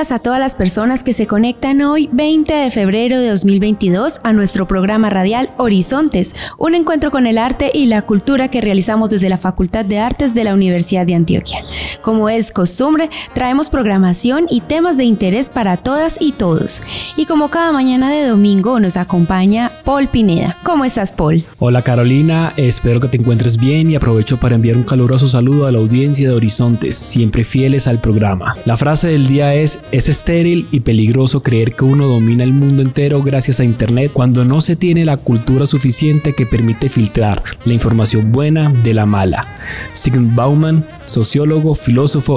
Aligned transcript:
A 0.00 0.18
todas 0.18 0.40
las 0.40 0.54
personas 0.54 1.02
que 1.02 1.12
se 1.12 1.26
conectan 1.26 1.82
hoy, 1.82 2.08
20 2.10 2.54
de 2.54 2.70
febrero 2.70 3.20
de 3.20 3.28
2022, 3.28 4.20
a 4.22 4.32
nuestro 4.32 4.66
programa 4.66 5.10
radial 5.10 5.50
Horizontes, 5.58 6.34
un 6.56 6.74
encuentro 6.74 7.10
con 7.10 7.26
el 7.26 7.36
arte 7.36 7.70
y 7.74 7.84
la 7.84 8.00
cultura 8.00 8.48
que 8.48 8.62
realizamos 8.62 9.10
desde 9.10 9.28
la 9.28 9.36
Facultad 9.36 9.84
de 9.84 9.98
Artes 9.98 10.32
de 10.32 10.44
la 10.44 10.54
Universidad 10.54 11.04
de 11.04 11.14
Antioquia. 11.14 11.66
Como 12.02 12.28
es 12.28 12.50
costumbre, 12.50 13.10
traemos 13.34 13.68
programación 13.68 14.46
y 14.48 14.62
temas 14.62 14.96
de 14.96 15.04
interés 15.04 15.50
para 15.50 15.76
todas 15.76 16.16
y 16.20 16.32
todos. 16.32 16.82
Y 17.16 17.26
como 17.26 17.48
cada 17.50 17.72
mañana 17.72 18.10
de 18.10 18.26
domingo 18.26 18.80
nos 18.80 18.96
acompaña 18.96 19.70
Paul 19.84 20.08
Pineda. 20.08 20.56
¿Cómo 20.62 20.84
estás, 20.84 21.12
Paul? 21.12 21.44
Hola, 21.58 21.82
Carolina. 21.82 22.54
Espero 22.56 23.00
que 23.00 23.08
te 23.08 23.18
encuentres 23.18 23.58
bien 23.58 23.90
y 23.90 23.96
aprovecho 23.96 24.40
para 24.40 24.54
enviar 24.54 24.76
un 24.76 24.84
caluroso 24.84 25.28
saludo 25.28 25.66
a 25.66 25.72
la 25.72 25.78
audiencia 25.78 26.28
de 26.28 26.34
Horizontes, 26.34 26.96
siempre 26.96 27.44
fieles 27.44 27.86
al 27.86 28.00
programa. 28.00 28.54
La 28.64 28.76
frase 28.78 29.08
del 29.08 29.26
día 29.26 29.54
es 29.54 29.78
es 29.92 30.08
estéril 30.08 30.66
y 30.70 30.80
peligroso 30.80 31.42
creer 31.42 31.74
que 31.74 31.84
uno 31.84 32.06
domina 32.06 32.44
el 32.44 32.52
mundo 32.52 32.82
entero 32.82 33.22
gracias 33.22 33.60
a 33.60 33.64
Internet 33.64 34.10
cuando 34.12 34.44
no 34.44 34.60
se 34.60 34.76
tiene 34.76 35.04
la 35.04 35.18
cultura 35.18 35.66
suficiente 35.66 36.34
que 36.34 36.46
permite 36.46 36.88
filtrar 36.88 37.42
la 37.64 37.72
información 37.74 38.32
buena 38.32 38.70
de 38.70 38.94
la 38.94 39.06
mala. 39.06 39.46
Sigmund 39.92 40.34
Bauman, 40.34 40.86
sociólogo, 41.04 41.74
filósofo 41.74 41.89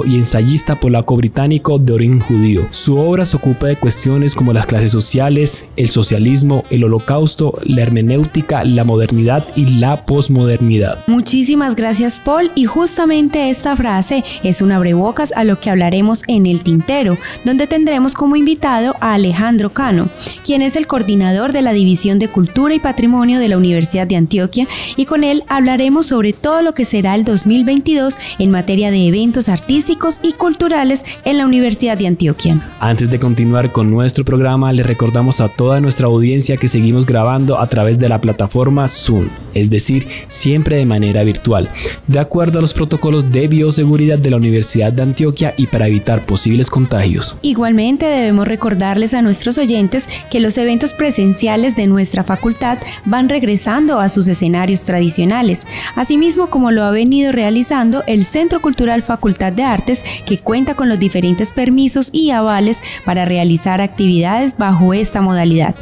y 0.04 0.16
ensayista 0.16 0.80
polaco-británico 0.80 1.78
de 1.78 1.92
origen 1.92 2.20
judío. 2.20 2.66
Su 2.70 2.98
obra 2.98 3.24
se 3.24 3.36
ocupa 3.36 3.68
de 3.68 3.76
cuestiones 3.76 4.34
como 4.34 4.52
las 4.52 4.66
clases 4.66 4.90
sociales, 4.90 5.64
el 5.76 5.88
socialismo, 5.88 6.64
el 6.70 6.84
holocausto, 6.84 7.54
la 7.64 7.82
hermenéutica, 7.82 8.64
la 8.64 8.82
modernidad 8.82 9.46
y 9.54 9.66
la 9.78 10.04
posmodernidad. 10.06 10.98
Muchísimas 11.06 11.76
gracias 11.76 12.20
Paul 12.20 12.50
y 12.56 12.64
justamente 12.64 13.48
esta 13.48 13.76
frase 13.76 14.24
es 14.42 14.60
un 14.60 14.72
abrebocas 14.72 15.32
a 15.32 15.44
lo 15.44 15.60
que 15.60 15.70
hablaremos 15.70 16.24
en 16.26 16.46
el 16.46 16.62
tintero, 16.62 17.16
donde 17.44 17.66
tendremos 17.66 18.14
como 18.14 18.36
invitado 18.36 18.96
a 19.00 19.14
Alejandro 19.14 19.70
Cano, 19.70 20.08
quien 20.44 20.62
es 20.62 20.74
el 20.74 20.86
coordinador 20.86 21.52
de 21.52 21.62
la 21.62 21.72
División 21.72 22.18
de 22.18 22.28
Cultura 22.28 22.74
y 22.74 22.80
Patrimonio 22.80 23.38
de 23.38 23.48
la 23.48 23.56
Universidad 23.56 24.06
de 24.06 24.16
Antioquia 24.16 24.66
y 24.96 25.06
con 25.06 25.22
él 25.22 25.44
hablaremos 25.48 26.06
sobre 26.06 26.32
todo 26.32 26.60
lo 26.60 26.74
que 26.74 26.84
será 26.84 27.14
el 27.14 27.24
2022 27.24 28.16
en 28.38 28.50
materia 28.50 28.90
de 28.90 29.06
eventos 29.06 29.43
artísticos 29.48 30.20
y 30.22 30.32
culturales 30.32 31.04
en 31.24 31.38
la 31.38 31.46
Universidad 31.46 31.96
de 31.96 32.06
Antioquia. 32.06 32.60
Antes 32.80 33.10
de 33.10 33.18
continuar 33.18 33.72
con 33.72 33.90
nuestro 33.90 34.24
programa, 34.24 34.72
le 34.72 34.82
recordamos 34.82 35.40
a 35.40 35.48
toda 35.48 35.80
nuestra 35.80 36.06
audiencia 36.06 36.56
que 36.56 36.68
seguimos 36.68 37.06
grabando 37.06 37.58
a 37.58 37.66
través 37.66 37.98
de 37.98 38.08
la 38.08 38.20
plataforma 38.20 38.88
Zoom, 38.88 39.28
es 39.54 39.70
decir, 39.70 40.06
siempre 40.26 40.76
de 40.76 40.86
manera 40.86 41.24
virtual, 41.24 41.68
de 42.06 42.18
acuerdo 42.18 42.58
a 42.58 42.62
los 42.62 42.74
protocolos 42.74 43.32
de 43.32 43.48
bioseguridad 43.48 44.18
de 44.18 44.30
la 44.30 44.36
Universidad 44.36 44.92
de 44.92 45.02
Antioquia 45.02 45.54
y 45.56 45.66
para 45.66 45.88
evitar 45.88 46.26
posibles 46.26 46.70
contagios. 46.70 47.36
Igualmente 47.42 48.06
debemos 48.06 48.46
recordarles 48.48 49.14
a 49.14 49.22
nuestros 49.22 49.58
oyentes 49.58 50.08
que 50.30 50.40
los 50.40 50.58
eventos 50.58 50.94
presenciales 50.94 51.76
de 51.76 51.86
nuestra 51.86 52.24
facultad 52.24 52.78
van 53.04 53.28
regresando 53.28 54.00
a 54.00 54.08
sus 54.08 54.28
escenarios 54.28 54.84
tradicionales, 54.84 55.66
asimismo 55.96 56.48
como 56.48 56.70
lo 56.70 56.84
ha 56.84 56.90
venido 56.90 57.32
realizando 57.32 58.02
el 58.06 58.24
Centro 58.24 58.60
Cultural 58.60 59.02
Facultad 59.02 59.52
de 59.52 59.62
Artes, 59.62 60.02
que 60.26 60.38
cuenta 60.38 60.74
con 60.74 60.88
los 60.88 60.98
diferentes 60.98 61.52
permisos 61.52 62.10
y 62.12 62.30
avales 62.30 62.80
para 63.04 63.24
realizar 63.24 63.80
actividades 63.80 64.56
bajo 64.56 64.94
esta 64.94 65.20
modalidad. 65.20 65.74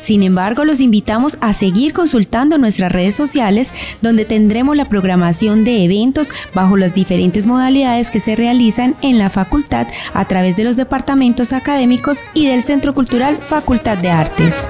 Sin 0.00 0.22
embargo, 0.22 0.64
los 0.64 0.80
invitamos 0.80 1.38
a 1.40 1.52
seguir 1.52 1.92
consultando 1.92 2.58
nuestras 2.58 2.92
redes 2.92 3.09
sociales 3.14 3.72
donde 4.00 4.24
tendremos 4.24 4.76
la 4.76 4.84
programación 4.84 5.64
de 5.64 5.84
eventos 5.84 6.30
bajo 6.54 6.76
las 6.76 6.94
diferentes 6.94 7.46
modalidades 7.46 8.10
que 8.10 8.20
se 8.20 8.36
realizan 8.36 8.94
en 9.02 9.18
la 9.18 9.30
facultad 9.30 9.86
a 10.14 10.26
través 10.26 10.56
de 10.56 10.64
los 10.64 10.76
departamentos 10.76 11.52
académicos 11.52 12.22
y 12.34 12.46
del 12.46 12.62
Centro 12.62 12.94
Cultural 12.94 13.38
Facultad 13.38 13.98
de 13.98 14.10
Artes. 14.10 14.68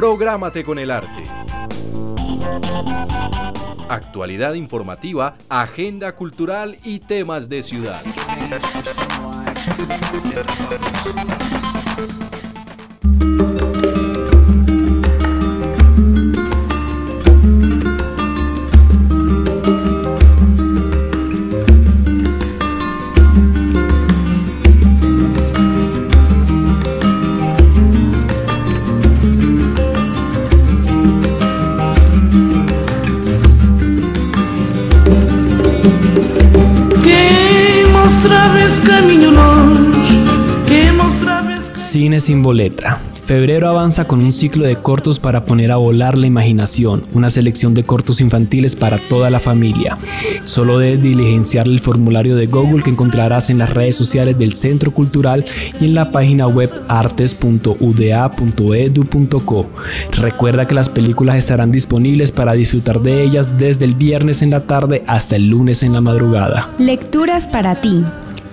Prográmate 0.00 0.64
con 0.64 0.78
el 0.78 0.90
arte. 0.90 1.24
Actualidad 3.90 4.54
informativa, 4.54 5.36
agenda 5.48 6.14
cultural 6.14 6.78
y 6.84 7.00
temas 7.00 7.48
de 7.48 7.60
ciudad. 7.60 8.00
Thank 9.62 10.00
you. 13.40 13.59
Sin 42.20 42.42
boleta. 42.42 43.00
Febrero 43.24 43.68
avanza 43.68 44.06
con 44.06 44.20
un 44.20 44.30
ciclo 44.30 44.66
de 44.66 44.76
cortos 44.76 45.18
para 45.18 45.46
poner 45.46 45.72
a 45.72 45.76
volar 45.76 46.18
la 46.18 46.26
imaginación, 46.26 47.06
una 47.14 47.30
selección 47.30 47.72
de 47.72 47.84
cortos 47.84 48.20
infantiles 48.20 48.76
para 48.76 48.98
toda 49.08 49.30
la 49.30 49.40
familia. 49.40 49.96
Solo 50.44 50.78
debes 50.78 51.02
diligenciar 51.02 51.66
el 51.66 51.80
formulario 51.80 52.36
de 52.36 52.46
Google 52.46 52.82
que 52.82 52.90
encontrarás 52.90 53.48
en 53.48 53.56
las 53.58 53.70
redes 53.70 53.96
sociales 53.96 54.38
del 54.38 54.52
Centro 54.52 54.92
Cultural 54.92 55.46
y 55.80 55.86
en 55.86 55.94
la 55.94 56.12
página 56.12 56.46
web 56.46 56.70
artes.uda.edu.co. 56.88 59.70
Recuerda 60.12 60.66
que 60.66 60.74
las 60.74 60.90
películas 60.90 61.36
estarán 61.36 61.72
disponibles 61.72 62.32
para 62.32 62.52
disfrutar 62.52 63.00
de 63.00 63.22
ellas 63.22 63.56
desde 63.58 63.86
el 63.86 63.94
viernes 63.94 64.42
en 64.42 64.50
la 64.50 64.66
tarde 64.66 65.04
hasta 65.06 65.36
el 65.36 65.46
lunes 65.46 65.82
en 65.82 65.94
la 65.94 66.02
madrugada. 66.02 66.68
Lecturas 66.78 67.46
para 67.46 67.80
ti. 67.80 68.04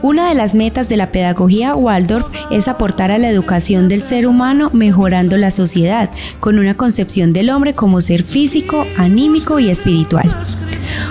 Una 0.02 0.28
de 0.28 0.34
las 0.34 0.54
metas 0.54 0.86
de 0.88 0.98
la 0.98 1.10
pedagogía 1.10 1.74
Waldorf 1.74 2.26
es 2.50 2.68
aportar 2.68 3.10
a 3.10 3.16
la 3.18 3.30
educación 3.30 3.88
del 3.88 4.02
ser 4.02 4.26
humano 4.26 4.68
mejorando 4.72 5.36
la 5.36 5.50
sociedad, 5.50 6.10
con 6.40 6.58
una 6.58 6.76
concepción 6.76 7.32
del 7.32 7.50
hombre 7.50 7.74
como 7.74 8.00
ser 8.00 8.24
físico, 8.24 8.86
anímico 8.98 9.58
y 9.58 9.70
espiritual. 9.70 10.28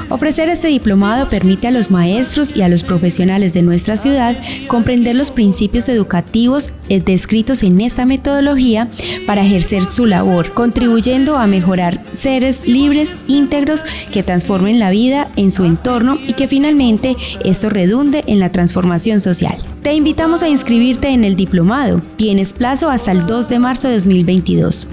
Ofrecer 0.10 0.50
este 0.50 0.68
diplomado 0.68 1.30
permite 1.30 1.68
a 1.68 1.72
los 1.72 1.92
maestros 1.92 2.56
y 2.56 2.62
a 2.62 2.70
los 2.70 2.84
profesionales 2.84 3.54
de 3.54 3.62
nuestra 3.62 3.98
ciudad 3.98 4.38
comprender 4.68 5.16
los 5.16 5.32
principios 5.32 5.90
educativos 5.90 6.72
descritos 7.00 7.64
en 7.64 7.82
esta 7.82 8.06
metodología 8.06 8.88
para 9.26 9.42
ejercer 9.42 9.84
su 9.84 10.06
labor, 10.06 10.54
contribuyendo 10.54 11.38
a 11.38 11.48
mejorar 11.48 12.04
seres 12.12 12.68
libres, 12.68 13.16
íntegros, 13.28 13.84
que 14.12 14.24
transformen 14.24 14.80
la 14.80 14.90
vida 14.90 15.32
en 15.36 15.52
su 15.52 15.66
entorno 15.66 16.18
y 16.26 16.34
que 16.34 16.48
finalmente 16.48 17.16
esto 17.44 17.70
redunde 17.70 18.24
en 18.28 18.40
la 18.40 18.52
transformación 18.52 19.20
social. 19.20 19.58
Te 19.84 19.94
invitamos 19.94 20.42
a 20.44 20.50
inscribirte 20.50 21.10
en 21.10 21.26
el 21.26 21.36
diplomado. 21.36 22.02
Tienes 22.16 22.54
plazo 22.54 22.90
hasta 22.90 23.12
el 23.12 23.26
2 23.26 23.50
de 23.50 23.60
marzo 23.60 23.90
de 23.90 23.96
2022. 23.96 24.88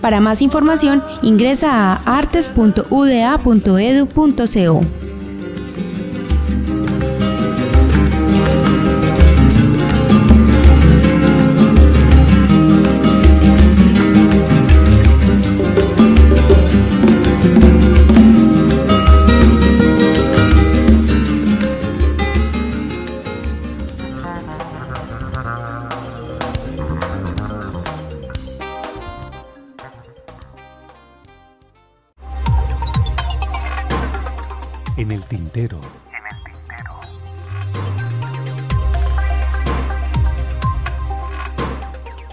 Para 0.00 0.20
más 0.20 0.42
información, 0.42 1.02
ingresa 1.22 1.72
a 1.72 2.18
artes.uda.edu.co. 2.18 5.05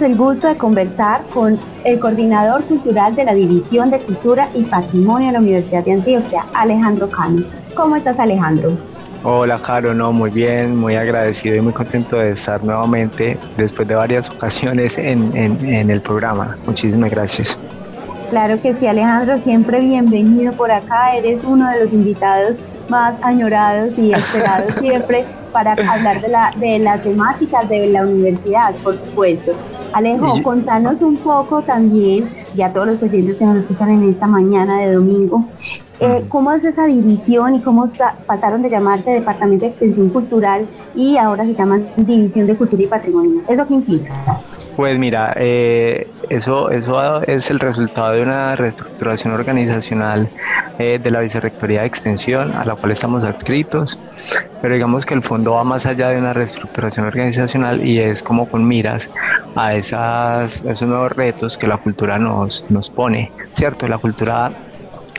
tenemos 0.00 0.02
el 0.02 0.16
gusto 0.16 0.48
de 0.48 0.56
conversar 0.56 1.22
con 1.32 1.58
el 1.84 1.98
coordinador 1.98 2.64
cultural 2.64 3.14
de 3.14 3.24
la 3.24 3.34
División 3.34 3.90
de 3.90 3.98
Cultura 3.98 4.48
y 4.54 4.62
Patrimonio 4.62 5.28
de 5.28 5.32
la 5.34 5.38
Universidad 5.40 5.84
de 5.84 5.92
Antioquia, 5.92 6.46
Alejandro 6.54 7.08
Cano. 7.08 7.44
¿Cómo 7.74 7.96
estás, 7.96 8.18
Alejandro? 8.18 8.70
Hola, 9.22 9.58
Caro, 9.58 9.92
no, 9.92 10.12
muy 10.12 10.30
bien, 10.30 10.76
muy 10.76 10.96
agradecido 10.96 11.56
y 11.56 11.60
muy 11.60 11.72
contento 11.72 12.16
de 12.16 12.32
estar 12.32 12.64
nuevamente 12.64 13.38
después 13.56 13.86
de 13.86 13.94
varias 13.94 14.30
ocasiones 14.30 14.96
en, 14.96 15.36
en, 15.36 15.62
en 15.66 15.90
el 15.90 16.00
programa. 16.00 16.56
Muchísimas 16.66 17.10
gracias. 17.10 17.58
Claro 18.30 18.60
que 18.62 18.74
sí, 18.74 18.86
Alejandro, 18.86 19.36
siempre 19.38 19.80
bienvenido 19.80 20.52
por 20.52 20.70
acá. 20.70 21.16
Eres 21.16 21.42
uno 21.44 21.68
de 21.68 21.84
los 21.84 21.92
invitados 21.92 22.54
más 22.90 23.14
añorados 23.22 23.96
y 23.98 24.12
esperados 24.12 24.74
siempre 24.80 25.24
para 25.52 25.72
hablar 25.72 26.20
de, 26.20 26.28
la, 26.28 26.52
de 26.56 26.78
las 26.78 27.02
temáticas 27.02 27.68
de 27.68 27.86
la 27.86 28.02
universidad, 28.02 28.74
por 28.82 28.96
supuesto. 28.98 29.52
Alejo, 29.92 30.42
contanos 30.42 31.02
un 31.02 31.16
poco 31.16 31.62
también, 31.62 32.30
y 32.54 32.62
a 32.62 32.72
todos 32.72 32.86
los 32.86 33.02
oyentes 33.02 33.36
que 33.36 33.44
nos 33.44 33.56
escuchan 33.56 33.90
en 33.90 34.08
esta 34.08 34.26
mañana 34.26 34.80
de 34.80 34.92
domingo, 34.92 35.44
eh, 35.98 36.24
¿cómo 36.28 36.52
es 36.52 36.64
esa 36.64 36.86
división 36.86 37.56
y 37.56 37.60
cómo 37.60 37.90
pasaron 38.26 38.62
de 38.62 38.70
llamarse 38.70 39.10
Departamento 39.10 39.64
de 39.64 39.70
Extensión 39.70 40.08
Cultural 40.10 40.66
y 40.94 41.16
ahora 41.16 41.44
se 41.44 41.54
llaman 41.54 41.86
División 41.96 42.46
de 42.46 42.56
Cultura 42.56 42.82
y 42.82 42.86
Patrimonio? 42.86 43.42
¿Eso 43.48 43.66
qué 43.66 43.74
implica? 43.74 44.12
Pues 44.76 44.98
mira, 44.98 45.34
eh, 45.36 46.08
eso, 46.30 46.70
eso 46.70 47.22
es 47.22 47.50
el 47.50 47.58
resultado 47.58 48.12
de 48.12 48.22
una 48.22 48.54
reestructuración 48.54 49.34
organizacional 49.34 50.28
eh, 50.78 50.98
de 51.02 51.10
la 51.10 51.20
Vicerrectoría 51.20 51.80
de 51.80 51.88
Extensión 51.88 52.52
a 52.52 52.64
la 52.64 52.76
cual 52.76 52.92
estamos 52.92 53.24
adscritos, 53.24 54.00
pero 54.62 54.74
digamos 54.74 55.04
que 55.04 55.14
el 55.14 55.22
fondo 55.22 55.54
va 55.54 55.64
más 55.64 55.86
allá 55.86 56.10
de 56.10 56.18
una 56.18 56.32
reestructuración 56.32 57.06
organizacional 57.06 57.86
y 57.86 57.98
es 57.98 58.22
como 58.22 58.48
con 58.48 58.66
miras 58.66 59.10
a, 59.56 59.70
esas, 59.72 60.64
a 60.64 60.70
esos 60.70 60.88
nuevos 60.88 61.12
retos 61.16 61.58
que 61.58 61.66
la 61.66 61.76
cultura 61.78 62.16
nos, 62.18 62.64
nos 62.70 62.88
pone, 62.88 63.32
¿cierto? 63.54 63.88
La 63.88 63.98
cultura 63.98 64.52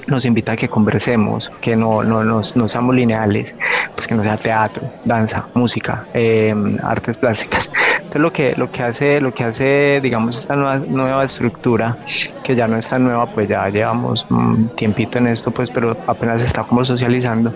nos 0.08 0.26
invita 0.26 0.54
a 0.54 0.56
que 0.56 0.68
conversemos, 0.68 1.52
que 1.62 1.76
no, 1.76 2.04
no, 2.04 2.24
no, 2.24 2.42
no 2.56 2.68
seamos 2.68 2.96
lineales, 2.96 3.56
pues 3.96 4.08
que 4.08 4.16
no 4.16 4.24
sea 4.24 4.38
teatro, 4.38 4.92
danza, 5.06 5.48
música, 5.54 6.06
eh, 6.14 6.54
artes 6.84 7.18
plásticas. 7.18 7.72
Entonces 7.96 8.22
lo 8.22 8.32
que, 8.32 8.56
lo 8.56 8.72
que 8.72 8.84
hace, 8.84 9.22
lo 9.22 9.34
que 9.34 9.44
hace, 9.44 10.00
digamos, 10.02 10.38
esta 10.38 10.56
nueva, 10.56 10.78
nueva 10.78 11.24
estructura, 11.24 11.98
que 12.44 12.56
ya 12.56 12.68
no 12.68 12.78
es 12.78 12.88
tan 12.88 13.04
nueva, 13.04 13.28
pues 13.28 13.48
ya 13.48 13.68
llevamos 13.70 14.26
un 14.30 14.70
tiempito 14.76 15.18
en 15.18 15.28
esto, 15.28 15.52
pues, 15.52 15.70
pero 15.70 15.96
apenas 16.08 16.44
está 16.44 16.64
como 16.64 16.84
socializando, 16.84 17.54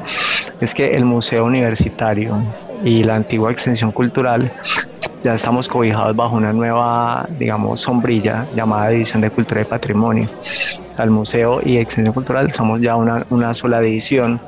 es 0.62 0.74
que 0.74 0.96
el 0.96 1.06
Museo 1.06 1.46
Universitario 1.46 2.42
y 2.84 3.04
la 3.04 3.16
antigua 3.16 3.52
extensión 3.52 3.92
cultural 3.92 4.52
ya 5.24 5.34
estamos 5.34 5.68
cobijados 5.68 6.16
bajo 6.16 6.36
una 6.36 6.54
nueva, 6.54 7.28
digamos, 7.40 7.80
sombrilla 7.80 8.46
llamada 8.56 8.90
División 8.90 9.22
de 9.22 9.32
Cultura 9.32 9.62
y 9.62 9.66
Patrimonio. 9.66 10.28
Al 10.98 11.10
museo 11.10 11.60
y 11.64 11.78
extensión 11.78 12.14
cultural 12.14 12.54
somos 12.54 12.82
ya 12.82 12.96
una, 12.96 13.26
una 13.30 13.54
sola 13.54 13.82
división 13.82 14.40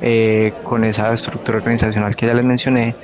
eh, 0.00 0.52
con 0.62 0.84
esa 0.84 1.12
estructura 1.12 1.58
organizacional 1.58 2.16
que 2.16 2.26
ya 2.26 2.34
les 2.34 2.44
mencioné 2.44 2.94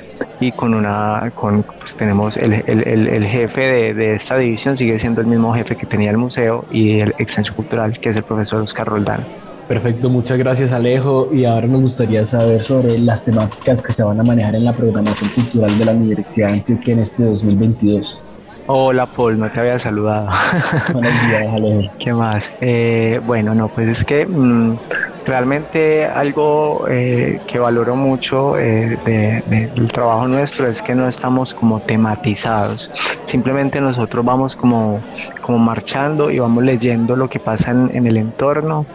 y 0.40 0.52
con 0.52 0.74
una, 0.74 1.30
con, 1.34 1.62
pues 1.62 1.96
tenemos 1.96 2.36
el, 2.36 2.54
el, 2.66 2.86
el, 2.86 3.06
el 3.08 3.24
jefe 3.26 3.60
de, 3.60 3.94
de, 3.94 4.14
esta 4.14 4.38
división 4.38 4.76
sigue 4.76 4.98
siendo 4.98 5.20
el 5.20 5.26
mismo 5.26 5.54
jefe 5.54 5.76
que 5.76 5.86
tenía 5.86 6.10
el 6.10 6.18
museo 6.18 6.64
y 6.70 7.00
el 7.00 7.10
extensión 7.18 7.56
cultural, 7.56 7.98
que 7.98 8.10
es 8.10 8.16
el 8.16 8.22
profesor 8.22 8.62
Oscar 8.62 8.86
Roldán. 8.86 9.24
Perfecto, 9.68 10.08
muchas 10.08 10.38
gracias 10.38 10.72
Alejo. 10.72 11.28
Y 11.32 11.44
ahora 11.44 11.66
nos 11.66 11.82
gustaría 11.82 12.26
saber 12.26 12.64
sobre 12.64 12.98
las 12.98 13.22
temáticas 13.22 13.82
que 13.82 13.92
se 13.92 14.02
van 14.02 14.18
a 14.18 14.22
manejar 14.22 14.54
en 14.54 14.64
la 14.64 14.72
programación 14.72 15.30
cultural 15.30 15.78
de 15.78 15.84
la 15.84 15.92
Universidad 15.92 16.48
de 16.48 16.54
Antioquia 16.54 16.94
en 16.94 17.00
este 17.00 17.24
2022. 17.24 18.27
Hola 18.70 19.06
Paul, 19.06 19.38
no 19.38 19.50
te 19.50 19.60
había 19.60 19.78
saludado. 19.78 20.28
Buenos 20.92 21.18
días, 21.22 21.42
Alejo. 21.54 21.90
¿Qué 21.98 22.12
más? 22.12 22.52
Eh, 22.60 23.18
bueno, 23.24 23.54
no, 23.54 23.70
pues 23.70 23.88
es 23.88 24.04
que 24.04 24.26
mmm, 24.26 24.76
realmente 25.24 26.04
algo 26.04 26.86
eh, 26.86 27.40
que 27.46 27.58
valoro 27.58 27.96
mucho 27.96 28.58
eh, 28.58 28.98
de, 29.06 29.42
de, 29.46 29.68
del 29.68 29.90
trabajo 29.90 30.28
nuestro 30.28 30.68
es 30.68 30.82
que 30.82 30.94
no 30.94 31.08
estamos 31.08 31.54
como 31.54 31.80
tematizados. 31.80 32.90
Simplemente 33.24 33.80
nosotros 33.80 34.22
vamos 34.22 34.54
como, 34.54 35.02
como 35.40 35.58
marchando 35.58 36.30
y 36.30 36.38
vamos 36.38 36.62
leyendo 36.62 37.16
lo 37.16 37.30
que 37.30 37.40
pasa 37.40 37.70
en, 37.70 37.90
en 37.96 38.06
el 38.06 38.18
entorno 38.18 38.86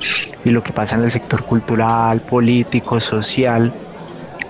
y 0.43 0.51
lo 0.51 0.61
que 0.61 0.71
pasa 0.71 0.97
en 0.97 1.03
el 1.03 1.11
sector 1.11 1.45
cultural, 1.45 2.21
político, 2.21 3.01
social 3.01 3.73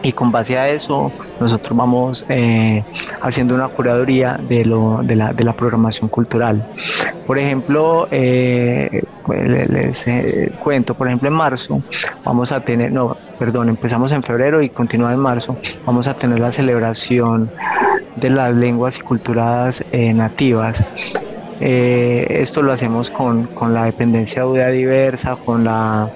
y 0.03 0.11
con 0.11 0.31
base 0.31 0.57
a 0.57 0.69
eso 0.69 1.11
nosotros 1.39 1.75
vamos 1.75 2.25
eh, 2.29 2.83
haciendo 3.21 3.55
una 3.55 3.69
curaduría 3.69 4.37
de, 4.37 4.65
lo, 4.65 5.01
de, 5.01 5.15
la, 5.15 5.33
de 5.33 5.43
la 5.43 5.53
programación 5.53 6.09
cultural. 6.09 6.63
Por 7.25 7.39
ejemplo, 7.39 8.07
eh, 8.11 9.03
les, 9.29 9.69
les 9.69 10.07
eh, 10.07 10.51
cuento, 10.61 10.93
por 10.93 11.07
ejemplo 11.07 11.29
en 11.29 11.35
marzo 11.35 11.81
vamos 12.23 12.51
a 12.51 12.59
tener, 12.59 12.91
no, 12.91 13.17
perdón, 13.39 13.69
empezamos 13.69 14.11
en 14.11 14.21
febrero 14.21 14.61
y 14.61 14.69
continúa 14.69 15.13
en 15.13 15.19
marzo, 15.19 15.57
vamos 15.85 16.07
a 16.07 16.13
tener 16.13 16.39
la 16.39 16.51
celebración 16.51 17.49
de 18.17 18.29
las 18.29 18.53
lenguas 18.53 18.97
y 18.99 19.01
culturas 19.01 19.83
nativas 19.91 20.83
eh, 21.65 22.41
esto 22.41 22.61
lo 22.61 22.73
hacemos 22.73 23.09
con, 23.09 23.45
con, 23.45 23.73
la 23.73 23.85
dependencia 23.85 24.41
de 24.41 24.47
UDA 24.49 24.67
diversa, 24.67 25.37
con 25.37 25.63
la, 25.63 26.09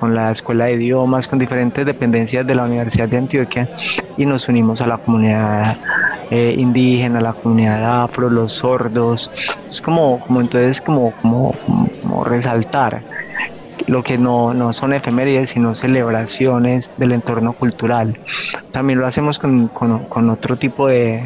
con 0.00 0.12
la 0.12 0.32
Escuela 0.32 0.64
de 0.64 0.72
Idiomas, 0.72 1.28
con 1.28 1.38
diferentes 1.38 1.86
dependencias 1.86 2.44
de 2.44 2.56
la 2.56 2.64
Universidad 2.64 3.06
de 3.06 3.18
Antioquia 3.18 3.68
y 4.16 4.26
nos 4.26 4.48
unimos 4.48 4.80
a 4.80 4.88
la 4.88 4.98
comunidad 4.98 5.76
eh, 6.32 6.52
indígena, 6.58 7.20
la 7.20 7.32
comunidad 7.32 8.02
afro, 8.02 8.28
los 8.28 8.54
sordos. 8.54 9.30
Es 9.68 9.80
como, 9.80 10.18
como 10.18 10.40
entonces 10.40 10.80
como, 10.80 11.12
como, 11.22 11.54
como 12.02 12.24
resaltar 12.24 13.00
lo 13.86 14.02
que 14.02 14.18
no, 14.18 14.52
no 14.52 14.72
son 14.72 14.94
efemérides, 14.94 15.50
sino 15.50 15.76
celebraciones 15.76 16.90
del 16.96 17.12
entorno 17.12 17.52
cultural. 17.52 18.18
También 18.72 18.98
lo 18.98 19.06
hacemos 19.06 19.38
con, 19.38 19.68
con, 19.68 20.00
con 20.06 20.28
otro 20.28 20.56
tipo 20.56 20.88
de, 20.88 21.22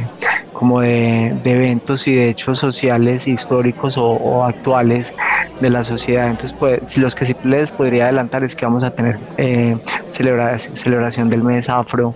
como 0.62 0.81
de, 0.81 1.35
eventos 1.45 2.07
y 2.07 2.14
de 2.14 2.28
hechos 2.28 2.61
sociales, 2.61 3.26
históricos 3.26 3.99
o, 3.99 4.45
actuales 4.45 5.12
de 5.61 5.71
la 5.71 5.83
sociedad. 5.83 6.28
Entonces, 6.28 6.57
pues, 6.57 6.97
los 6.97 7.16
que 7.16 7.26
sí 7.26 7.35
les 7.42 7.73
podría 7.73 8.04
adelantar 8.04 8.45
es 8.45 8.54
que 8.54 8.64
vamos 8.64 8.85
a 8.85 8.92
tener 8.92 9.19
eh, 9.38 9.76
celebración 10.11 11.28
del 11.28 11.42
mes 11.42 11.69
afro 11.69 12.14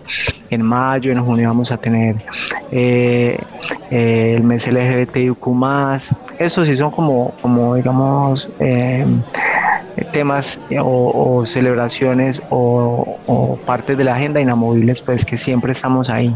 en 0.50 0.62
mayo, 0.62 1.11
en 1.11 1.25
junio 1.25 1.49
vamos 1.49 1.73
a 1.73 1.76
tener 1.76 2.15
eh, 2.71 3.37
eh, 3.91 4.35
el 4.37 4.45
mes 4.45 4.69
LGBTIQ+. 4.69 5.45
Esos 6.38 6.69
sí 6.69 6.76
son 6.76 6.93
como, 6.93 7.35
como 7.43 7.75
digamos, 7.75 8.49
temas 10.12 10.61
o, 10.79 11.45
celebraciones 11.45 12.41
o, 12.50 13.19
o, 13.26 13.57
partes 13.67 13.99
de 13.99 14.05
la 14.05 14.15
agenda 14.15 14.41
inamovibles, 14.41 15.03
pues 15.03 15.25
que 15.25 15.37
siempre 15.37 15.73
estamos 15.73 16.11
ahí. 16.11 16.33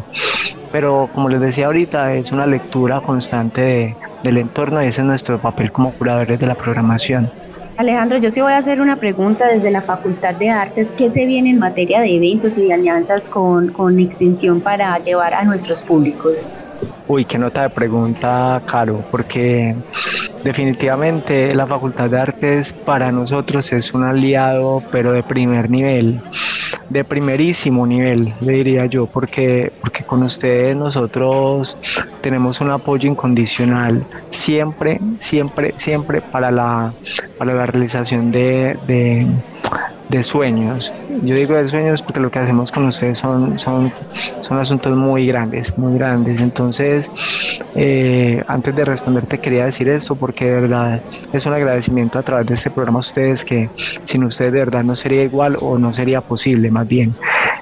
Pero 0.73 1.09
como 1.13 1.29
les 1.29 1.41
decía 1.41 1.67
ahorita, 1.67 2.15
es 2.15 2.33
una 2.33 2.47
lectura 2.47 3.01
constante 3.01 3.61
de, 3.61 3.97
del 4.23 4.39
entorno 4.39 4.83
y 4.83 4.87
ese 4.87 5.01
es 5.01 5.07
nuestro 5.07 5.41
papel 5.41 5.73
como 5.73 5.93
curadores 5.93 6.39
de 6.39 6.47
la 6.47 6.55
programación. 6.55 7.31
Alejandro, 7.81 8.19
yo 8.19 8.31
sí 8.31 8.43
voy 8.43 8.53
a 8.53 8.59
hacer 8.59 8.79
una 8.81 8.97
pregunta 8.97 9.49
desde 9.49 9.71
la 9.71 9.81
Facultad 9.81 10.35
de 10.35 10.51
Artes. 10.51 10.91
¿Qué 10.99 11.11
se 11.11 11.25
viene 11.25 11.49
en 11.49 11.59
materia 11.59 12.01
de 12.01 12.15
eventos 12.15 12.59
y 12.59 12.67
de 12.67 12.75
alianzas 12.75 13.27
con, 13.27 13.69
con 13.73 13.99
extensión 13.99 14.61
para 14.61 14.99
llevar 14.99 15.33
a 15.33 15.45
nuestros 15.45 15.81
públicos? 15.81 16.47
Uy, 17.09 17.25
qué 17.25 17.39
nota 17.39 17.63
de 17.63 17.71
pregunta, 17.71 18.61
Caro, 18.67 19.03
porque 19.11 19.75
definitivamente 20.45 21.55
la 21.55 21.67
Facultad 21.67 22.11
de 22.11 22.21
Artes 22.21 22.73
para 22.73 23.11
nosotros 23.11 23.73
es 23.73 23.95
un 23.95 24.05
aliado, 24.05 24.83
pero 24.93 25.13
de 25.13 25.23
primer 25.23 25.71
nivel, 25.71 26.21
de 26.91 27.05
primerísimo 27.05 27.87
nivel, 27.87 28.35
le 28.41 28.53
diría 28.53 28.87
yo, 28.87 29.07
porque, 29.07 29.73
porque 29.81 30.03
con 30.03 30.23
ustedes 30.25 30.77
nosotros 30.77 31.79
tenemos 32.21 32.61
un 32.61 32.71
apoyo 32.71 33.09
incondicional 33.09 34.05
siempre, 34.29 35.01
siempre, 35.21 35.75
siempre 35.79 36.21
para 36.21 36.51
la, 36.51 36.93
para 37.39 37.55
la 37.55 37.67
realización 37.67 38.33
de, 38.33 38.77
de 38.87 39.27
de 40.11 40.25
sueños. 40.25 40.93
Yo 41.23 41.35
digo 41.35 41.55
de 41.55 41.69
sueños 41.69 42.03
porque 42.03 42.21
lo 42.21 42.31
que 42.31 42.41
hacemos 42.41 42.73
con 42.73 42.87
ustedes 42.87 43.19
son, 43.19 43.59
son, 43.59 43.93
son 44.41 44.59
asuntos 44.59 44.97
muy 44.97 45.27
grandes, 45.27 45.77
muy 45.79 45.97
grandes. 45.97 46.41
Entonces, 46.41 47.11
eh, 47.77 48.43
antes 48.49 48.75
de 48.75 48.85
responderte 48.85 49.39
quería 49.39 49.67
decir 49.67 49.89
esto 49.89 50.17
porque 50.17 50.47
de 50.47 50.61
verdad 50.63 51.01
es 51.33 51.47
un 51.47 51.53
agradecimiento 51.53 52.19
a 52.19 52.23
través 52.23 52.47
de 52.49 52.55
este 52.55 52.71
programa 52.71 52.99
a 52.99 53.01
ustedes 53.01 53.45
que 53.45 53.71
sin 54.03 54.25
ustedes 54.25 54.53
de 54.53 54.59
verdad 54.59 54.83
no 54.83 54.97
sería 54.97 55.23
igual 55.23 55.57
o 55.61 55.79
no 55.79 55.93
sería 55.93 56.21
posible 56.21 56.71
más 56.71 56.89
bien 56.89 57.15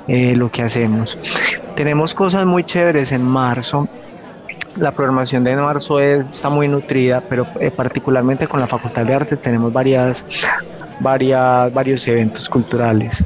eh, 0.06 0.34
lo 0.34 0.50
que 0.50 0.62
hacemos. 0.62 1.18
Tenemos 1.76 2.14
cosas 2.14 2.46
muy 2.46 2.64
chéveres 2.64 3.12
en 3.12 3.22
marzo 3.22 3.88
la 4.76 4.92
programación 4.92 5.42
de 5.42 5.56
marzo 5.56 5.98
está 5.98 6.48
muy 6.48 6.68
nutrida, 6.68 7.20
pero 7.28 7.46
eh, 7.58 7.70
particularmente 7.70 8.46
con 8.46 8.60
la 8.60 8.66
Facultad 8.68 9.04
de 9.04 9.14
Arte 9.14 9.36
tenemos 9.36 9.72
varias 9.72 10.24
varias, 11.00 11.72
varios 11.72 12.06
eventos 12.08 12.48
culturales. 12.48 13.24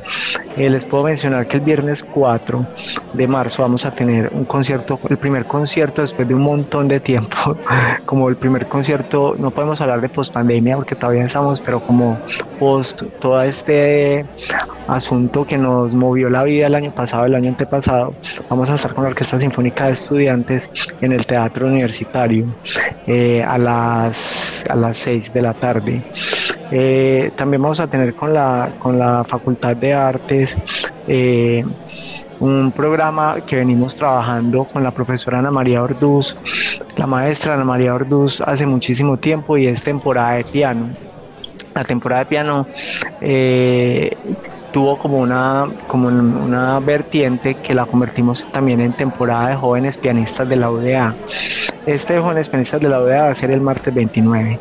Eh, 0.57 0.69
les 0.69 0.85
puedo 0.85 1.05
mencionar 1.05 1.47
que 1.47 1.57
el 1.57 1.63
viernes 1.63 2.03
4 2.03 2.67
de 3.15 3.27
marzo 3.27 3.63
vamos 3.63 3.85
a 3.85 3.91
tener 3.91 4.31
un 4.33 4.45
concierto, 4.45 4.99
el 5.09 5.17
primer 5.17 5.47
concierto 5.47 6.03
después 6.03 6.29
de 6.29 6.35
un 6.35 6.43
montón 6.43 6.89
de 6.89 7.01
tiempo, 7.01 7.57
como 8.05 8.29
el 8.29 8.37
primer 8.37 8.67
concierto, 8.67 9.35
no 9.39 9.51
podemos 9.51 9.81
hablar 9.81 10.01
de 10.01 10.09
post 10.09 10.33
pandemia 10.33 10.77
porque 10.77 10.95
todavía 10.95 11.25
estamos, 11.25 11.61
pero 11.61 11.81
como 11.81 12.19
post 12.59 13.03
todo 13.19 13.41
este 13.43 14.25
asunto 14.89 15.47
que 15.47 15.57
nos 15.57 15.95
movió 15.95 16.29
la 16.29 16.43
vida 16.45 16.67
el 16.67 16.75
año 16.75 16.93
pasado, 16.95 17.25
el 17.25 17.35
año 17.35 17.49
antepasado, 17.49 18.15
vamos 18.49 18.71
a 18.71 18.75
estar 18.75 18.95
con 18.95 19.05
la 19.05 19.11
Orquesta 19.11 19.41
Sinfónica 19.41 19.87
de 19.87 19.93
Estudiantes 19.93 20.71
en 21.01 21.13
el 21.13 21.25
Teatro 21.25 21.67
Universitario 21.67 22.47
eh, 23.07 23.43
a, 23.43 23.59
las, 23.59 24.65
a 24.69 24.75
las 24.75 24.97
6 24.99 25.33
de 25.33 25.43
la 25.43 25.55
tarde. 25.55 26.03
Eh, 26.71 27.31
también 27.37 27.62
vamos 27.63 27.81
a 27.81 27.87
tener 27.87 28.15
con 28.15 28.35
la, 28.35 28.71
con 28.79 28.99
la 28.99 29.25
Facultad 29.25 29.77
de 29.77 29.95
Artes 29.95 30.57
eh, 31.07 31.65
un 32.41 32.73
programa 32.73 33.41
que 33.47 33.57
venimos 33.57 33.95
trabajando 33.95 34.65
con 34.65 34.83
la 34.83 34.91
profesora 34.91 35.39
Ana 35.39 35.53
María 35.53 35.83
Orduz, 35.83 36.37
la 36.97 37.07
maestra 37.07 37.55
Ana 37.55 37.65
María 37.65 37.95
Orduz 37.95 38.41
hace 38.41 38.67
muchísimo 38.67 39.17
tiempo 39.17 39.57
y 39.57 39.69
es 39.69 39.85
temporada 39.85 40.33
de 40.33 40.45
piano. 40.45 40.89
La 41.73 41.85
temporada 41.85 42.25
de 42.25 42.27
piano 42.27 42.67
eh, 43.21 44.17
tuvo 44.73 44.99
como 44.99 45.19
una, 45.19 45.69
como 45.87 46.09
una 46.09 46.81
vertiente 46.81 47.55
que 47.55 47.75
la 47.75 47.87
convertimos 47.87 48.45
también 48.53 48.81
en 48.81 48.93
temporada 48.93 49.51
de 49.51 49.57
jóvenes 49.57 49.99
pianistas 49.99 50.49
de 50.49 50.57
la 50.57 50.71
UDA. 50.71 51.15
Este 51.87 52.15
de 52.15 52.21
jóvenes 52.21 52.49
pianistas 52.49 52.81
de 52.81 52.89
la 52.89 53.01
UDA 53.01 53.23
va 53.23 53.31
a 53.31 53.35
ser 53.35 53.51
el 53.51 53.61
martes 53.61 53.95
29. 53.95 54.59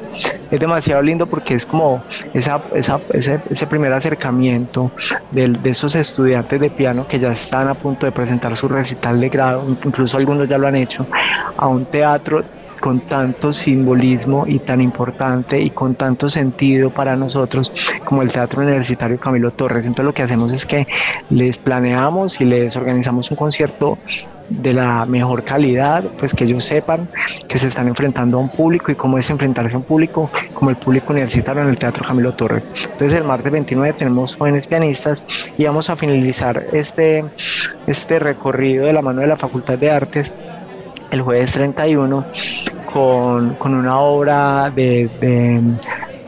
Es 0.51 0.59
demasiado 0.59 1.01
lindo 1.01 1.25
porque 1.25 1.55
es 1.55 1.65
como 1.65 2.03
esa, 2.33 2.61
esa, 2.75 2.99
ese, 3.13 3.39
ese, 3.49 3.67
primer 3.67 3.93
acercamiento 3.93 4.91
de, 5.31 5.47
de 5.47 5.69
esos 5.69 5.95
estudiantes 5.95 6.59
de 6.59 6.69
piano 6.69 7.07
que 7.07 7.19
ya 7.19 7.31
están 7.31 7.69
a 7.69 7.73
punto 7.73 8.05
de 8.05 8.11
presentar 8.11 8.55
su 8.57 8.67
recital 8.67 9.19
de 9.19 9.29
grado, 9.29 9.63
incluso 9.85 10.17
algunos 10.17 10.49
ya 10.49 10.57
lo 10.57 10.67
han 10.67 10.75
hecho, 10.75 11.07
a 11.55 11.67
un 11.67 11.85
teatro 11.85 12.43
con 12.81 12.99
tanto 13.01 13.53
simbolismo 13.53 14.45
y 14.45 14.59
tan 14.59 14.81
importante 14.81 15.61
y 15.61 15.69
con 15.69 15.95
tanto 15.95 16.29
sentido 16.29 16.89
para 16.89 17.15
nosotros 17.15 17.71
como 18.03 18.23
el 18.23 18.31
Teatro 18.31 18.63
Universitario 18.63 19.19
Camilo 19.19 19.51
Torres. 19.51 19.85
Entonces 19.85 20.05
lo 20.05 20.13
que 20.13 20.23
hacemos 20.23 20.51
es 20.51 20.65
que 20.65 20.87
les 21.29 21.57
planeamos 21.57 22.41
y 22.41 22.45
les 22.45 22.75
organizamos 22.75 23.31
un 23.31 23.37
concierto 23.37 23.97
de 24.49 24.73
la 24.73 25.05
mejor 25.05 25.43
calidad, 25.43 26.03
pues 26.19 26.33
que 26.33 26.43
ellos 26.43 26.65
sepan 26.65 27.07
que 27.47 27.57
se 27.57 27.67
están 27.67 27.87
enfrentando 27.87 28.37
a 28.37 28.41
un 28.41 28.49
público 28.49 28.91
y 28.91 28.95
cómo 28.95 29.17
es 29.17 29.29
enfrentarse 29.29 29.75
a 29.75 29.77
un 29.77 29.83
público 29.83 30.29
como 30.53 30.71
el 30.71 30.75
público 30.75 31.13
universitario 31.13 31.61
en 31.61 31.69
el 31.69 31.77
Teatro 31.77 32.05
Camilo 32.05 32.33
Torres. 32.33 32.69
Entonces 32.83 33.13
el 33.19 33.23
martes 33.23 33.51
29 33.51 33.93
tenemos 33.93 34.35
jóvenes 34.35 34.67
pianistas 34.67 35.23
y 35.57 35.63
vamos 35.63 35.89
a 35.89 35.95
finalizar 35.95 36.65
este, 36.73 37.23
este 37.87 38.19
recorrido 38.19 38.87
de 38.87 38.93
la 38.93 39.01
mano 39.01 39.21
de 39.21 39.27
la 39.27 39.37
Facultad 39.37 39.77
de 39.77 39.91
Artes 39.91 40.33
el 41.11 41.21
jueves 41.21 41.51
31 41.51 42.25
con, 42.85 43.55
con 43.55 43.73
una 43.73 43.99
obra 43.99 44.71
de, 44.73 45.09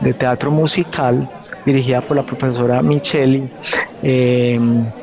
de, 0.00 0.14
teatro 0.14 0.50
musical 0.50 1.28
dirigida 1.64 2.02
por 2.02 2.16
la 2.18 2.22
profesora 2.22 2.82
Micheli 2.82 3.48
eh, 4.02 4.60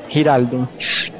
Giraldo, 0.08 0.70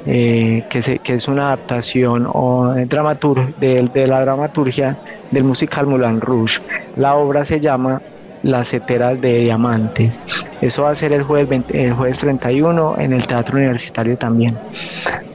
eh, 0.06 0.64
que, 0.68 1.00
que, 1.02 1.14
es 1.14 1.26
una 1.26 1.48
adaptación 1.48 2.28
o, 2.32 2.74
dramatur 2.86 3.54
de, 3.56 3.88
de, 3.92 4.06
la 4.06 4.20
dramaturgia 4.20 4.96
del 5.30 5.44
musical 5.44 5.86
Moulin 5.86 6.20
Rouge. 6.20 6.60
La 6.96 7.16
obra 7.16 7.44
se 7.44 7.58
llama 7.58 8.00
Las 8.44 8.72
Heteras 8.72 9.20
de 9.20 9.38
Diamantes. 9.38 10.18
Eso 10.60 10.84
va 10.84 10.90
a 10.90 10.94
ser 10.94 11.12
el 11.12 11.22
jueves, 11.22 11.62
el 11.70 11.92
jueves 11.92 12.18
31 12.18 12.94
en 12.98 13.12
el 13.12 13.26
Teatro 13.26 13.56
Universitario 13.56 14.16
también 14.16 14.56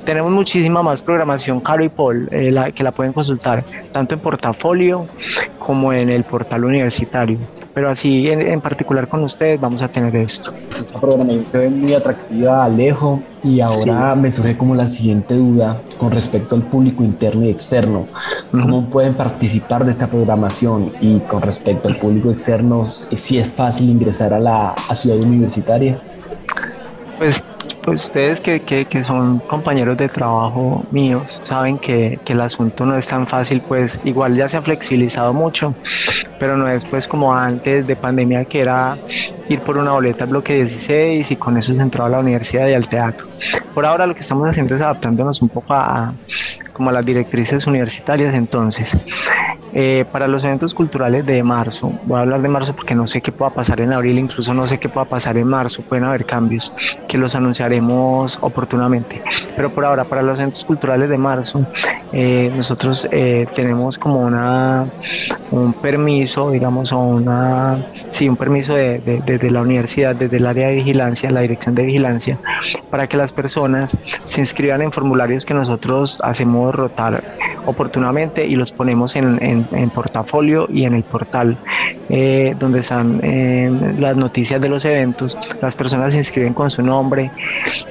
tenemos 0.07 0.31
muchísima 0.31 0.81
más 0.81 1.01
programación, 1.01 1.59
Caro 1.59 1.83
y 1.83 1.89
Paul, 1.89 2.29
eh, 2.31 2.49
la, 2.49 2.71
que 2.71 2.81
la 2.81 2.93
pueden 2.93 3.11
consultar 3.11 3.65
tanto 3.91 4.15
en 4.15 4.21
portafolio 4.21 5.05
como 5.59 5.91
en 5.91 6.09
el 6.09 6.23
portal 6.23 6.63
universitario. 6.63 7.37
Pero 7.73 7.89
así 7.89 8.29
en, 8.29 8.61
particular 8.61 9.09
con 9.09 9.21
ustedes 9.25 9.59
vamos 9.59 9.81
a 9.81 9.89
tener 9.89 10.15
esto. 10.15 10.53
Esta 10.79 10.97
programación 10.97 11.45
se 11.45 11.57
ve 11.57 11.69
muy 11.69 11.93
atractiva, 11.93 12.63
Alejo, 12.63 13.21
y 13.43 13.59
ahora 13.59 14.15
me 14.15 14.31
surge 14.31 14.57
como 14.57 14.75
la 14.75 14.87
siguiente 14.87 15.33
duda 15.33 15.81
con 15.97 16.09
respecto 16.11 16.55
al 16.55 16.61
público 16.61 17.03
interno 17.03 17.43
y 17.43 17.49
externo. 17.49 18.07
¿Cómo 18.49 18.89
pueden 18.89 19.13
participar 19.13 19.83
de 19.83 19.91
esta 19.91 20.07
programación? 20.07 20.93
Y 21.01 21.19
con 21.19 21.41
respecto 21.41 21.89
al 21.89 21.97
público 21.97 22.31
externo, 22.31 22.89
si 22.93 23.39
es 23.39 23.49
fácil 23.49 23.89
ingresar 23.89 24.33
a 24.33 24.39
la 24.39 24.69
a 24.69 24.95
ciudad 24.95 25.17
universitaria. 25.17 25.99
Pues 27.17 27.43
pues 27.87 28.03
ustedes 28.03 28.41
que, 28.41 28.59
que, 28.59 28.83
que, 28.83 29.01
son 29.01 29.39
compañeros 29.39 29.97
de 29.97 30.09
trabajo 30.09 30.85
míos 30.91 31.39
saben 31.43 31.77
que, 31.77 32.19
que, 32.25 32.33
el 32.33 32.41
asunto 32.41 32.85
no 32.85 32.97
es 32.97 33.07
tan 33.07 33.25
fácil, 33.25 33.61
pues 33.61 33.97
igual 34.03 34.35
ya 34.35 34.49
se 34.49 34.57
ha 34.57 34.61
flexibilizado 34.61 35.31
mucho, 35.31 35.73
pero 36.37 36.57
no 36.57 36.67
es 36.67 36.83
pues 36.83 37.07
como 37.07 37.33
antes 37.33 37.87
de 37.87 37.95
pandemia 37.95 38.43
que 38.43 38.59
era 38.59 38.97
ir 39.47 39.61
por 39.61 39.77
una 39.77 39.93
boleta 39.93 40.25
al 40.25 40.31
bloque 40.31 40.55
16 40.55 41.31
y 41.31 41.35
con 41.37 41.55
eso 41.55 41.73
se 41.73 41.81
entraba 41.81 42.09
a 42.09 42.11
la 42.11 42.19
universidad 42.19 42.67
y 42.67 42.73
al 42.73 42.89
teatro. 42.89 43.25
Por 43.73 43.85
ahora 43.85 44.05
lo 44.05 44.13
que 44.13 44.19
estamos 44.19 44.49
haciendo 44.49 44.75
es 44.75 44.81
adaptándonos 44.81 45.41
un 45.41 45.47
poco 45.47 45.73
a, 45.73 46.13
como 46.73 46.89
a 46.89 46.93
las 46.93 47.05
directrices 47.05 47.67
universitarias, 47.67 48.35
entonces 48.35 48.97
Eh, 49.79 50.05
para 50.11 50.27
los 50.27 50.43
eventos 50.43 50.73
culturales 50.73 51.23
de 51.23 51.43
marzo, 51.43 51.93
voy 52.05 52.17
a 52.17 52.21
hablar 52.21 52.41
de 52.41 52.47
marzo 52.47 52.75
porque 52.75 52.95
no 52.95 53.05
sé 53.05 53.21
qué 53.21 53.31
pueda 53.31 53.51
pasar 53.51 53.79
en 53.79 53.93
abril, 53.93 54.17
incluso 54.17 54.51
no 54.51 54.65
sé 54.65 54.79
qué 54.79 54.89
pueda 54.89 55.05
pasar 55.05 55.37
en 55.37 55.47
marzo, 55.47 55.83
pueden 55.83 56.03
haber 56.03 56.25
cambios 56.25 56.73
que 57.07 57.15
los 57.15 57.35
anunciaremos 57.35 58.39
oportunamente. 58.41 59.21
Pero 59.55 59.69
por 59.69 59.85
ahora, 59.85 60.03
para 60.05 60.23
los 60.23 60.39
eventos 60.39 60.65
culturales 60.65 61.09
de 61.09 61.19
marzo, 61.19 61.63
eh, 62.11 62.51
nosotros 62.55 63.07
eh, 63.11 63.45
tenemos 63.53 63.99
como 63.99 64.21
una 64.21 64.87
un 65.51 65.73
permiso, 65.73 66.49
digamos, 66.49 66.91
o 66.91 66.97
una, 66.97 67.85
sí, 68.09 68.27
un 68.27 68.35
permiso 68.35 68.73
de, 68.73 68.97
de, 68.99 69.51
la 69.51 69.61
universidad, 69.61 70.15
desde 70.15 70.37
el 70.37 70.47
área 70.47 70.69
de 70.69 70.75
vigilancia, 70.75 71.29
la 71.29 71.41
dirección 71.41 71.75
de 71.75 71.83
vigilancia, 71.83 72.39
para 72.89 73.07
que 73.07 73.17
las 73.17 73.33
personas 73.33 73.95
se 74.25 74.41
inscriban 74.41 74.81
en 74.81 74.91
formularios 74.91 75.45
que 75.45 75.53
nosotros 75.53 76.19
hacemos 76.23 76.73
rotar 76.73 77.23
oportunamente 77.65 78.45
y 78.45 78.55
los 78.55 78.71
ponemos 78.71 79.15
en, 79.15 79.39
en, 79.41 79.89
portafolio 79.89 80.67
y 80.71 80.85
en 80.85 80.93
el 80.93 81.03
portal 81.03 81.57
eh, 82.09 82.55
donde 82.59 82.79
están 82.79 83.19
eh, 83.23 83.69
las 83.97 84.15
noticias 84.15 84.61
de 84.61 84.69
los 84.69 84.85
eventos. 84.85 85.37
Las 85.61 85.75
personas 85.75 86.13
se 86.13 86.19
inscriben 86.19 86.53
con 86.53 86.69
su 86.69 86.81
nombre, 86.81 87.31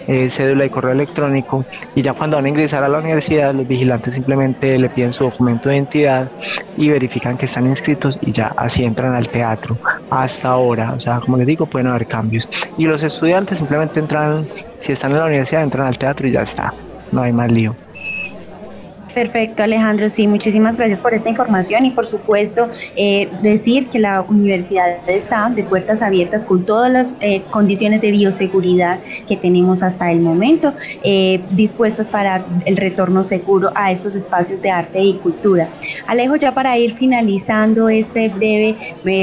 eh, 0.07 0.31
cédula 0.31 0.65
y 0.65 0.71
correo 0.71 0.93
electrónico 0.93 1.65
y 1.95 2.03
ya 2.03 2.15
cuando 2.15 2.37
van 2.37 2.47
a 2.47 2.49
ingresar 2.49 2.85
a 2.85 2.89
la 2.89 2.99
universidad 2.99 3.55
los 3.55 3.67
vigilantes 3.67 4.15
simplemente 4.15 4.79
le 4.79 4.89
piden 4.89 5.13
su 5.13 5.25
documento 5.25 5.69
de 5.69 5.77
identidad 5.77 6.29
y 6.77 6.89
verifican 6.89 7.37
que 7.37 7.47
están 7.47 7.67
inscritos 7.67 8.19
y 8.23 8.33
ya 8.33 8.53
así 8.57 8.85
entran 8.85 9.15
al 9.15 9.29
teatro. 9.29 9.77
Hasta 10.11 10.51
ahora, 10.51 10.93
o 10.93 11.01
sea, 11.01 11.21
como 11.21 11.37
les 11.37 11.47
digo, 11.47 11.67
pueden 11.67 11.89
haber 11.89 12.07
cambios. 12.07 12.49
Y 12.79 12.87
los 12.87 13.03
estudiantes 13.03 13.59
simplemente 13.59 14.01
entran, 14.01 14.47
si 14.81 14.93
están 14.93 15.13
en 15.13 15.19
la 15.19 15.25
universidad, 15.27 15.63
entran 15.63 15.87
al 15.87 15.99
teatro 15.99 16.29
y 16.29 16.33
ya 16.33 16.43
está. 16.43 16.73
No 17.13 17.23
hay 17.23 17.33
más 17.33 17.51
lío. 17.51 17.75
Perfecto, 19.17 19.63
Alejandro. 19.63 20.11
Sí, 20.11 20.29
muchísimas 20.29 20.77
gracias 20.77 21.01
por 21.01 21.15
esta 21.15 21.31
información 21.31 21.87
y 21.87 21.91
por 21.91 22.07
supuesto 22.07 22.69
eh, 22.97 23.31
decir 23.41 23.89
que 23.89 23.99
la 23.99 24.21
universidad 24.21 24.99
está 25.09 25.49
de 25.49 25.63
puertas 25.63 26.03
abiertas 26.03 26.45
con 26.45 26.67
todas 26.67 26.93
las 26.93 27.17
eh, 27.21 27.41
condiciones 27.51 28.03
de 28.03 28.11
bioseguridad 28.11 28.99
que 29.27 29.39
tenemos 29.39 29.83
hasta 29.83 30.13
el 30.13 30.21
momento, 30.21 30.75
eh, 31.03 31.41
dispuestas 31.53 32.07
para 32.09 32.45
el 32.67 32.77
retorno 32.77 33.25
seguro 33.25 33.71
a 33.75 33.91
estos 33.91 34.15
espacios 34.15 34.61
de 34.61 34.71
arte 34.71 35.01
y 35.01 35.15
cultura. 35.15 35.71
Alejo, 36.07 36.37
ya 36.37 36.53
para 36.53 36.77
ir 36.77 36.95
finalizando 36.95 37.89
este 37.89 38.29
breve 38.29 38.77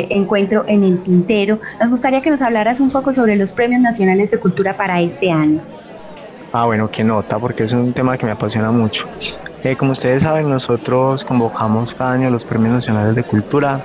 encuentro 0.10 0.66
en 0.68 0.86
el 0.86 1.04
tintero, 1.04 1.60
nos 1.80 1.92
gustaría 1.92 2.20
que 2.20 2.32
nos 2.32 2.42
hablaras 2.42 2.80
un 2.80 2.90
poco 2.90 3.14
sobre 3.14 3.36
los 3.36 3.54
premios 3.54 3.80
nacionales 3.80 4.32
de 4.32 4.40
cultura 4.40 4.74
para 4.74 5.00
este 5.02 5.30
año. 5.30 5.62
Ah, 6.52 6.66
bueno, 6.66 6.90
qué 6.90 7.04
nota, 7.04 7.38
porque 7.38 7.66
es 7.66 7.74
un 7.74 7.94
tema 7.94 8.18
que 8.18 8.26
me 8.26 8.32
apasiona 8.32 8.72
mucho. 8.72 9.08
Eh, 9.64 9.78
como 9.78 9.94
ustedes 9.94 10.24
saben, 10.24 10.50
nosotros 10.50 11.24
convocamos 11.24 11.94
cada 11.94 12.12
año 12.12 12.30
los 12.30 12.44
Premios 12.44 12.74
Nacionales 12.74 13.16
de 13.16 13.24
Cultura 13.24 13.80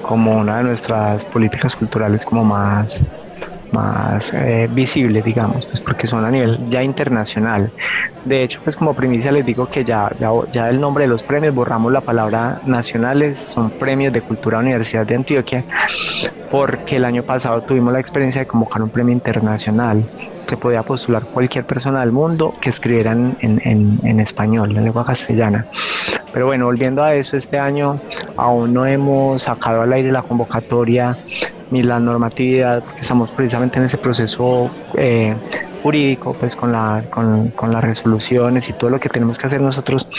como 0.00 0.38
una 0.38 0.58
de 0.58 0.62
nuestras 0.64 1.26
políticas 1.26 1.76
culturales 1.76 2.24
como 2.24 2.42
más 2.42 3.02
más 3.72 4.32
eh, 4.32 4.68
visibles, 4.70 5.24
digamos, 5.24 5.66
pues 5.66 5.80
porque 5.80 6.06
son 6.06 6.24
a 6.24 6.30
nivel 6.30 6.58
ya 6.68 6.82
internacional. 6.82 7.70
De 8.24 8.42
hecho, 8.42 8.60
pues 8.62 8.76
como 8.76 8.94
primicia 8.94 9.32
les 9.32 9.46
digo 9.46 9.66
que 9.68 9.84
ya, 9.84 10.10
ya, 10.18 10.30
ya 10.52 10.68
el 10.68 10.80
nombre 10.80 11.04
de 11.04 11.08
los 11.08 11.22
premios 11.22 11.54
borramos 11.54 11.92
la 11.92 12.00
palabra 12.00 12.60
nacionales, 12.66 13.38
son 13.38 13.70
premios 13.70 14.12
de 14.12 14.20
cultura 14.20 14.58
Universidad 14.58 15.06
de 15.06 15.16
Antioquia, 15.16 15.64
porque 16.50 16.96
el 16.96 17.04
año 17.04 17.22
pasado 17.22 17.62
tuvimos 17.62 17.92
la 17.92 18.00
experiencia 18.00 18.40
de 18.42 18.46
convocar 18.46 18.82
un 18.82 18.90
premio 18.90 19.12
internacional 19.12 20.04
se 20.50 20.56
podía 20.56 20.82
postular 20.82 21.22
cualquier 21.26 21.64
persona 21.64 22.00
del 22.00 22.10
mundo 22.10 22.52
que 22.60 22.70
escribiera 22.70 23.12
en, 23.12 23.36
en, 23.40 24.00
en, 24.02 24.18
español, 24.18 24.76
en 24.76 24.82
lengua 24.82 25.06
castellana. 25.06 25.66
Pero 26.32 26.46
bueno, 26.46 26.66
volviendo 26.66 27.04
a 27.04 27.14
eso, 27.14 27.36
este 27.36 27.56
año 27.56 28.00
aún 28.36 28.74
no 28.74 28.84
hemos 28.84 29.42
sacado 29.42 29.80
al 29.80 29.92
aire 29.92 30.10
la 30.10 30.22
convocatoria 30.22 31.16
ni 31.70 31.82
la 31.82 31.98
normatividad, 31.98 32.82
porque 32.82 33.00
estamos 33.00 33.30
precisamente 33.30 33.78
en 33.78 33.84
ese 33.84 33.98
proceso 33.98 34.70
eh, 34.94 35.34
jurídico, 35.82 36.34
pues 36.34 36.56
con, 36.56 36.72
la, 36.72 37.02
con, 37.10 37.50
con, 37.50 37.72
las 37.72 37.82
resoluciones 37.82 38.68
y 38.68 38.72
todo 38.72 38.90
lo 38.90 39.00
que 39.00 39.08
tenemos 39.08 39.38
que 39.38 39.46
hacer 39.46 39.60
nosotros 39.60 40.10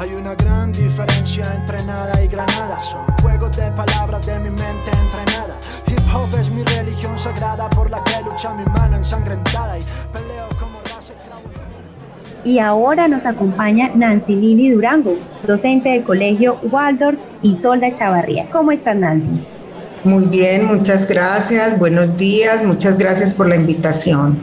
Hay 0.00 0.14
una 0.14 0.34
gran 0.34 0.72
diferencia 0.72 1.44
entre 1.54 1.76
nada 1.84 2.24
y 2.24 2.26
granada. 2.26 2.80
Son 2.80 3.04
juegos 3.20 3.54
de 3.54 3.70
palabras 3.72 4.26
de 4.26 4.40
mi 4.40 4.48
mente 4.48 4.90
entrenada. 4.98 5.60
Hip 5.86 6.00
hop 6.14 6.30
es 6.40 6.50
mi 6.50 6.64
religión 6.64 7.18
sagrada 7.18 7.68
por 7.68 7.90
la 7.90 8.02
que 8.04 8.12
lucha 8.24 8.54
mi 8.54 8.64
mano 8.64 8.96
ensangrentada 8.96 9.78
y 9.78 9.82
peleo 10.10 10.48
como 10.58 10.80
raza 10.80 11.12
y 12.46 12.60
ahora 12.60 13.08
nos 13.08 13.26
acompaña 13.26 13.90
Nancy 13.94 14.34
Lili 14.34 14.70
Durango, 14.70 15.18
docente 15.46 15.90
del 15.90 16.02
colegio 16.02 16.56
Waldorf 16.62 17.18
y 17.42 17.54
Solda 17.56 17.92
Chavarría. 17.92 18.46
¿Cómo 18.50 18.72
estás, 18.72 18.96
Nancy? 18.96 19.28
Muy 20.04 20.24
bien, 20.24 20.64
muchas 20.64 21.06
gracias. 21.06 21.78
Buenos 21.78 22.16
días, 22.16 22.64
muchas 22.64 22.96
gracias 22.96 23.34
por 23.34 23.50
la 23.50 23.56
invitación. 23.56 24.38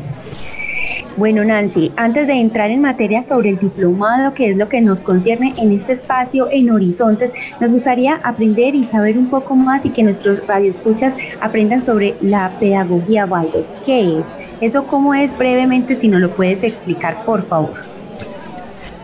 Bueno, 1.17 1.43
Nancy, 1.43 1.91
antes 1.97 2.27
de 2.27 2.33
entrar 2.33 2.69
en 2.69 2.81
materia 2.81 3.23
sobre 3.23 3.49
el 3.49 3.57
diplomado, 3.57 4.35
que 4.35 4.51
es 4.51 4.55
lo 4.55 4.69
que 4.69 4.81
nos 4.81 5.01
concierne 5.01 5.51
en 5.57 5.71
este 5.71 5.93
espacio 5.93 6.47
en 6.51 6.69
Horizontes, 6.69 7.31
nos 7.59 7.71
gustaría 7.71 8.19
aprender 8.23 8.75
y 8.75 8.83
saber 8.83 9.17
un 9.17 9.27
poco 9.27 9.55
más 9.55 9.83
y 9.83 9.89
que 9.89 10.03
nuestros 10.03 10.45
radioescuchas 10.45 11.15
aprendan 11.41 11.81
sobre 11.81 12.13
la 12.21 12.51
pedagogía 12.59 13.25
Waldorf. 13.25 13.65
¿Qué 13.83 14.19
es? 14.19 14.27
¿Eso 14.61 14.85
cómo 14.85 15.15
es 15.15 15.35
brevemente 15.35 15.95
si 15.95 16.07
nos 16.07 16.21
lo 16.21 16.29
puedes 16.29 16.63
explicar, 16.63 17.25
por 17.25 17.41
favor? 17.47 17.96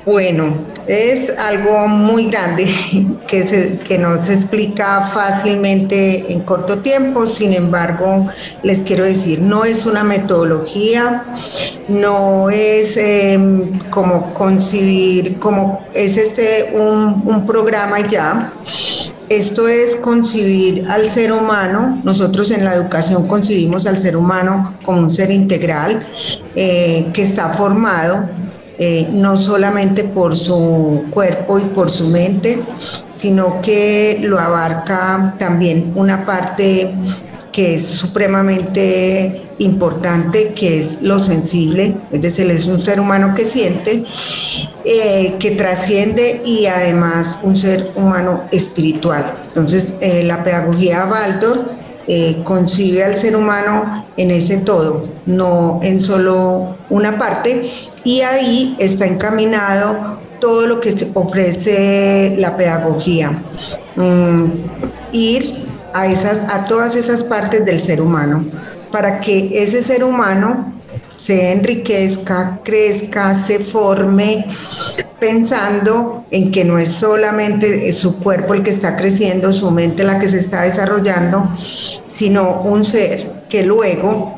Bueno, 0.05 0.53
es 0.85 1.29
algo 1.37 1.87
muy 1.87 2.29
grande 2.29 2.65
que, 3.27 3.97
no 3.97 4.21
se 4.21 4.33
explica 4.33 5.05
fácilmente 5.05 6.33
en 6.33 6.41
corto 6.41 6.79
tiempo, 6.79 7.25
sin 7.25 7.53
embargo, 7.53 8.27
les 8.63 8.83
quiero 8.83 9.05
decir, 9.05 9.41
no 9.41 9.63
es 9.63 9.85
una 9.85 10.03
metodología, 10.03 11.23
no 11.87 12.49
es 12.49 12.97
em, 12.97 13.79
como 13.89 14.33
concebir, 14.33 15.39
como 15.39 15.85
es 15.93 16.17
este 16.17 16.73
un, 16.73 17.23
un 17.25 17.45
programa 17.45 18.01
ya, 18.01 18.53
esto 19.29 19.69
es 19.69 19.95
concibir 20.01 20.85
al 20.89 21.09
ser 21.09 21.31
humano, 21.31 22.01
nosotros 22.03 22.51
en 22.51 22.65
la 22.65 22.75
educación 22.75 23.25
concibimos 23.25 23.87
al 23.87 23.97
ser 23.99 24.17
humano 24.17 24.75
como 24.83 24.99
un 24.99 25.09
ser 25.09 25.31
integral 25.31 26.05
eh, 26.55 27.07
que 27.13 27.21
está 27.21 27.53
formado 27.53 28.27
eh, 28.77 29.07
no 29.11 29.37
solamente 29.37 30.03
por 30.03 30.35
su 30.35 31.03
cuerpo 31.11 31.59
y 31.59 31.63
por 31.63 31.91
su 31.91 32.09
mente, 32.09 32.63
sino 33.09 33.61
que 33.61 34.19
lo 34.21 34.39
abarca 34.39 35.35
también 35.37 35.93
una 35.95 36.25
parte 36.25 36.91
que 37.51 37.75
es 37.75 37.85
supremamente 37.85 39.43
importante, 39.59 40.53
que 40.55 40.79
es 40.79 41.03
lo 41.03 41.19
sensible, 41.19 41.95
es 42.11 42.21
decir, 42.21 42.49
es 42.49 42.65
un 42.65 42.81
ser 42.81 42.99
humano 42.99 43.35
que 43.35 43.45
siente, 43.45 44.03
eh, 44.83 45.35
que 45.39 45.51
trasciende 45.51 46.41
y 46.43 46.65
además 46.65 47.39
un 47.43 47.55
ser 47.55 47.91
humano 47.95 48.45
espiritual. 48.51 49.37
Entonces, 49.49 49.93
eh, 50.01 50.23
la 50.23 50.43
pedagogía 50.43 51.05
Waldorf 51.05 51.73
eh, 52.07 52.41
concibe 52.43 53.03
al 53.03 53.15
ser 53.15 53.35
humano 53.35 54.05
en 54.17 54.31
ese 54.31 54.57
todo, 54.57 55.07
no 55.25 55.79
en 55.83 55.99
solo 55.99 56.75
una 56.89 57.17
parte, 57.17 57.69
y 58.03 58.21
ahí 58.21 58.75
está 58.79 59.05
encaminado 59.05 60.19
todo 60.39 60.67
lo 60.67 60.81
que 60.81 60.93
ofrece 61.13 62.35
la 62.37 62.57
pedagogía. 62.57 63.41
Mm, 63.95 64.45
ir 65.13 65.67
a, 65.93 66.07
esas, 66.07 66.49
a 66.49 66.65
todas 66.65 66.95
esas 66.95 67.23
partes 67.23 67.63
del 67.65 67.79
ser 67.79 68.01
humano, 68.01 68.45
para 68.91 69.21
que 69.21 69.63
ese 69.63 69.81
ser 69.81 70.03
humano 70.03 70.72
se 71.15 71.51
enriquezca, 71.51 72.59
crezca, 72.63 73.33
se 73.33 73.59
forme, 73.59 74.45
pensando 75.19 76.25
en 76.31 76.51
que 76.51 76.65
no 76.65 76.77
es 76.77 76.91
solamente 76.91 77.91
su 77.93 78.19
cuerpo 78.19 78.53
el 78.53 78.63
que 78.63 78.71
está 78.71 78.97
creciendo, 78.97 79.51
su 79.51 79.71
mente 79.71 80.03
la 80.03 80.19
que 80.19 80.27
se 80.27 80.37
está 80.37 80.63
desarrollando, 80.63 81.49
sino 81.57 82.61
un 82.61 82.83
ser 82.83 83.43
que 83.49 83.63
luego 83.63 84.35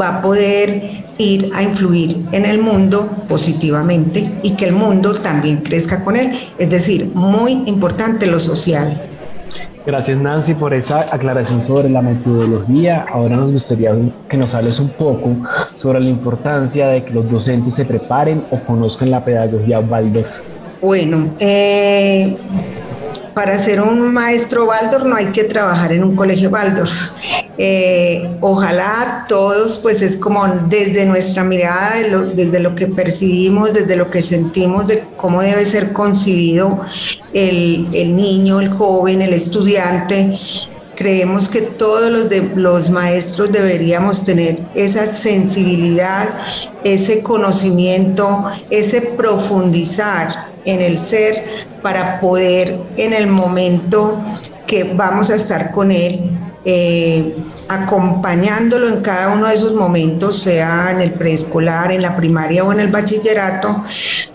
va 0.00 0.18
a 0.18 0.22
poder 0.22 1.02
ir 1.18 1.50
a 1.54 1.62
influir 1.62 2.26
en 2.32 2.46
el 2.46 2.60
mundo 2.60 3.08
positivamente 3.28 4.40
y 4.42 4.52
que 4.52 4.66
el 4.66 4.72
mundo 4.72 5.14
también 5.14 5.58
crezca 5.58 6.02
con 6.02 6.16
él. 6.16 6.36
Es 6.58 6.70
decir, 6.70 7.10
muy 7.14 7.52
importante 7.66 8.26
lo 8.26 8.40
social. 8.40 9.11
Gracias 9.84 10.16
Nancy 10.16 10.54
por 10.54 10.72
esa 10.74 11.00
aclaración 11.12 11.60
sobre 11.60 11.88
la 11.88 12.02
metodología. 12.02 13.04
Ahora 13.10 13.36
nos 13.36 13.50
gustaría 13.50 13.92
que 14.28 14.36
nos 14.36 14.54
hables 14.54 14.78
un 14.78 14.90
poco 14.90 15.36
sobre 15.76 15.98
la 15.98 16.08
importancia 16.08 16.86
de 16.86 17.04
que 17.04 17.10
los 17.10 17.28
docentes 17.28 17.74
se 17.74 17.84
preparen 17.84 18.44
o 18.52 18.60
conozcan 18.60 19.10
la 19.10 19.24
pedagogía 19.24 19.80
Waldorf. 19.80 20.28
Bueno, 20.80 21.30
eh, 21.40 22.36
para 23.34 23.56
ser 23.58 23.80
un 23.80 24.12
maestro 24.12 24.66
Waldorf 24.66 25.04
no 25.04 25.16
hay 25.16 25.26
que 25.26 25.44
trabajar 25.44 25.92
en 25.92 26.04
un 26.04 26.16
colegio 26.16 26.50
Waldorf. 26.50 27.10
Eh, 27.58 28.36
ojalá 28.40 29.26
todos, 29.28 29.78
pues 29.78 30.02
es 30.02 30.16
como 30.16 30.46
desde 30.68 31.06
nuestra 31.06 31.44
mirada, 31.44 31.94
desde 32.34 32.60
lo 32.60 32.74
que 32.74 32.86
percibimos, 32.86 33.72
desde 33.72 33.96
lo 33.96 34.10
que 34.10 34.22
sentimos 34.22 34.86
de 34.86 35.04
cómo 35.16 35.42
debe 35.42 35.64
ser 35.64 35.92
concebido 35.92 36.80
el, 37.32 37.88
el 37.92 38.16
niño, 38.16 38.60
el 38.60 38.70
joven, 38.70 39.22
el 39.22 39.32
estudiante, 39.32 40.38
creemos 40.96 41.48
que 41.48 41.62
todos 41.62 42.10
los, 42.10 42.26
los 42.54 42.90
maestros 42.90 43.50
deberíamos 43.50 44.22
tener 44.22 44.60
esa 44.74 45.06
sensibilidad, 45.06 46.36
ese 46.84 47.22
conocimiento, 47.22 48.44
ese 48.70 49.00
profundizar 49.00 50.51
en 50.64 50.80
el 50.80 50.98
ser 50.98 51.66
para 51.82 52.20
poder 52.20 52.78
en 52.96 53.12
el 53.12 53.26
momento 53.26 54.20
que 54.66 54.84
vamos 54.84 55.30
a 55.30 55.36
estar 55.36 55.72
con 55.72 55.90
él, 55.90 56.30
eh, 56.64 57.36
acompañándolo 57.68 58.88
en 58.88 59.00
cada 59.00 59.32
uno 59.34 59.48
de 59.48 59.54
esos 59.54 59.74
momentos, 59.74 60.42
sea 60.42 60.90
en 60.92 61.00
el 61.00 61.12
preescolar, 61.12 61.90
en 61.90 62.02
la 62.02 62.14
primaria 62.14 62.64
o 62.64 62.72
en 62.72 62.80
el 62.80 62.88
bachillerato, 62.88 63.82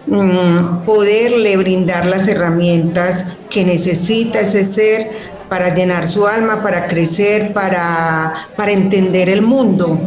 mm, 0.07 0.83
poderle 0.85 1.55
brindar 1.55 2.05
las 2.05 2.27
herramientas 2.27 3.37
que 3.49 3.63
necesita 3.63 4.41
ese 4.41 4.71
ser 4.73 5.36
para 5.49 5.73
llenar 5.73 6.07
su 6.07 6.27
alma, 6.27 6.61
para 6.61 6.87
crecer, 6.87 7.53
para, 7.53 8.49
para 8.55 8.71
entender 8.71 9.29
el 9.29 9.41
mundo 9.41 9.99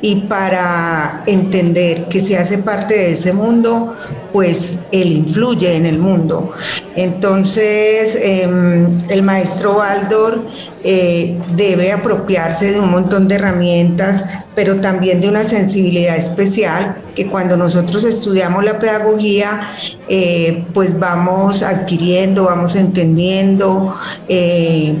y 0.00 0.22
para 0.22 1.22
entender 1.26 2.08
que 2.08 2.20
si 2.20 2.34
hace 2.34 2.58
parte 2.58 2.94
de 2.94 3.12
ese 3.12 3.32
mundo, 3.32 3.96
pues 4.32 4.80
él 4.92 5.12
influye 5.12 5.74
en 5.74 5.86
el 5.86 5.98
mundo. 5.98 6.52
Entonces, 6.94 8.18
em, 8.20 8.90
el 9.08 9.22
maestro 9.22 9.76
Baldor 9.76 10.44
eh, 10.84 11.38
debe 11.56 11.90
apropiarse 11.90 12.72
de 12.72 12.80
un 12.80 12.90
montón 12.90 13.26
de 13.28 13.36
herramientas, 13.36 14.24
pero 14.54 14.76
también 14.76 15.20
de 15.20 15.28
una 15.28 15.42
sensibilidad 15.42 16.16
especial 16.16 16.98
que 17.14 17.26
cuando 17.28 17.56
nosotros 17.56 18.04
estudiamos 18.04 18.62
la 18.62 18.78
pedagogía, 18.78 19.70
eh, 20.08 20.64
pues 20.74 20.98
vamos 20.98 21.62
adquiriendo, 21.62 22.44
vamos 22.44 22.76
entendiendo, 22.76 23.96
eh, 24.28 24.94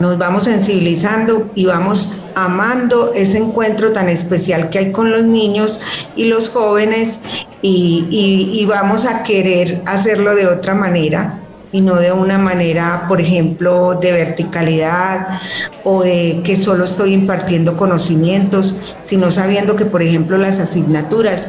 nos 0.00 0.18
vamos 0.18 0.44
sensibilizando 0.44 1.50
y 1.54 1.66
vamos 1.66 2.22
amando 2.34 3.12
ese 3.14 3.38
encuentro 3.38 3.92
tan 3.92 4.08
especial 4.08 4.68
que 4.68 4.78
hay 4.80 4.92
con 4.92 5.10
los 5.10 5.22
niños 5.22 5.80
y 6.16 6.24
los 6.24 6.50
jóvenes 6.50 7.22
y 7.62 8.66
vamos 8.68 9.06
a 9.06 9.22
querer 9.22 9.80
hacerlo 9.86 10.34
de 10.34 10.46
otra 10.46 10.74
manera 10.74 11.43
y 11.74 11.80
no 11.80 11.96
de 11.96 12.12
una 12.12 12.38
manera, 12.38 13.06
por 13.08 13.20
ejemplo, 13.20 13.98
de 14.00 14.12
verticalidad 14.12 15.40
o 15.82 16.04
de 16.04 16.40
que 16.44 16.54
solo 16.54 16.84
estoy 16.84 17.12
impartiendo 17.12 17.76
conocimientos, 17.76 18.78
sino 19.00 19.32
sabiendo 19.32 19.74
que, 19.74 19.84
por 19.84 20.00
ejemplo, 20.00 20.38
las 20.38 20.60
asignaturas 20.60 21.48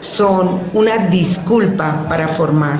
son 0.00 0.70
una 0.72 1.08
disculpa 1.08 2.06
para 2.08 2.26
formar. 2.26 2.78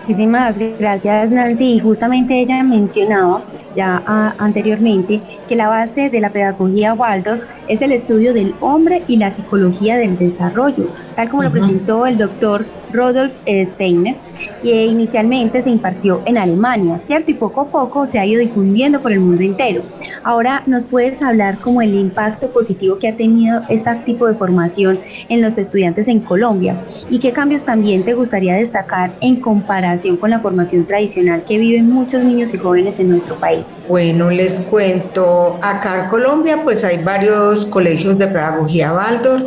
Muchísimas 0.00 0.56
gracias 0.80 1.30
Nancy. 1.30 1.74
Y 1.74 1.78
justamente 1.78 2.40
ella 2.40 2.60
mencionaba 2.64 3.42
ya 3.76 4.02
ah, 4.04 4.34
anteriormente 4.38 5.20
que 5.48 5.54
la 5.54 5.68
base 5.68 6.10
de 6.10 6.20
la 6.20 6.30
pedagogía 6.30 6.94
Waldorf 6.94 7.44
es 7.68 7.82
el 7.82 7.92
estudio 7.92 8.34
del 8.34 8.52
hombre 8.60 9.04
y 9.06 9.16
la 9.16 9.30
psicología 9.30 9.96
del 9.96 10.18
desarrollo, 10.18 10.88
tal 11.14 11.28
como 11.28 11.44
lo 11.44 11.52
presentó 11.52 12.04
el 12.04 12.18
doctor 12.18 12.66
Rodolf 12.92 13.32
Steiner, 13.46 14.16
que 14.62 14.86
inicialmente 14.86 15.62
se 15.62 15.70
impartió 15.70 16.22
en 16.24 16.38
Alemania, 16.38 17.00
¿cierto? 17.02 17.30
Y 17.30 17.34
poco 17.34 17.62
a 17.62 17.66
poco 17.68 18.06
se 18.06 18.18
ha 18.18 18.26
ido 18.26 18.40
difundiendo 18.40 19.00
por 19.00 19.12
el 19.12 19.20
mundo 19.20 19.42
entero. 19.42 19.82
Ahora, 20.24 20.62
¿nos 20.66 20.86
puedes 20.86 21.22
hablar 21.22 21.58
como 21.58 21.82
el 21.82 21.94
impacto 21.94 22.48
positivo 22.50 22.98
que 22.98 23.08
ha 23.08 23.16
tenido 23.16 23.62
este 23.68 23.92
tipo 24.04 24.26
de 24.26 24.34
formación 24.34 24.98
en 25.28 25.42
los 25.42 25.58
estudiantes 25.58 26.08
en 26.08 26.20
Colombia? 26.20 26.76
¿Y 27.10 27.18
qué 27.18 27.32
cambios 27.32 27.64
también 27.64 28.04
te 28.04 28.14
gustaría 28.14 28.54
destacar 28.54 29.12
en 29.20 29.36
comparación 29.36 30.16
con 30.16 30.30
la 30.30 30.40
formación 30.40 30.84
tradicional 30.86 31.42
que 31.46 31.58
viven 31.58 31.90
muchos 31.90 32.22
niños 32.22 32.54
y 32.54 32.58
jóvenes 32.58 32.98
en 32.98 33.10
nuestro 33.10 33.36
país? 33.36 33.64
Bueno, 33.88 34.30
les 34.30 34.60
cuento, 34.60 35.58
acá 35.62 36.04
en 36.04 36.10
Colombia 36.10 36.60
pues 36.62 36.84
hay 36.84 37.02
varios 37.02 37.66
colegios 37.66 38.18
de 38.18 38.26
pedagogía 38.28 38.92
Waldorf, 38.92 39.44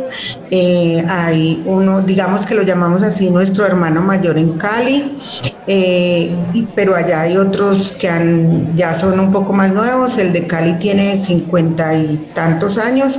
eh, 0.50 1.04
hay 1.08 1.62
uno, 1.66 2.02
digamos 2.02 2.44
que 2.46 2.54
lo 2.54 2.62
llamamos 2.62 3.02
así, 3.02 3.30
nuestro 3.36 3.66
hermano 3.66 4.00
mayor 4.00 4.38
en 4.38 4.54
Cali, 4.54 5.18
eh, 5.66 6.34
pero 6.74 6.96
allá 6.96 7.20
hay 7.20 7.36
otros 7.36 7.92
que 7.92 8.08
han, 8.08 8.74
ya 8.76 8.94
son 8.94 9.20
un 9.20 9.30
poco 9.30 9.52
más 9.52 9.72
nuevos. 9.72 10.16
El 10.16 10.32
de 10.32 10.46
Cali 10.46 10.78
tiene 10.78 11.14
cincuenta 11.16 11.94
y 11.94 12.30
tantos 12.34 12.78
años. 12.78 13.18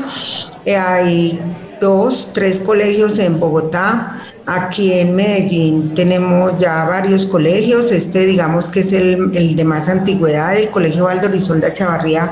Eh, 0.65 0.75
hay 0.75 1.39
dos, 1.79 2.31
tres 2.33 2.59
colegios 2.59 3.19
en 3.19 3.39
Bogotá. 3.39 4.17
Aquí 4.47 4.93
en 4.93 5.15
Medellín 5.15 5.93
tenemos 5.93 6.55
ya 6.57 6.85
varios 6.85 7.25
colegios. 7.25 7.91
Este, 7.91 8.25
digamos 8.25 8.69
que 8.69 8.79
es 8.79 8.93
el, 8.93 9.55
de 9.55 9.63
más 9.65 9.87
antigüedad, 9.89 10.57
el 10.57 10.69
Colegio 10.69 11.03
Valdo 11.03 11.27
Rizolda 11.27 11.73
Chavarría, 11.73 12.31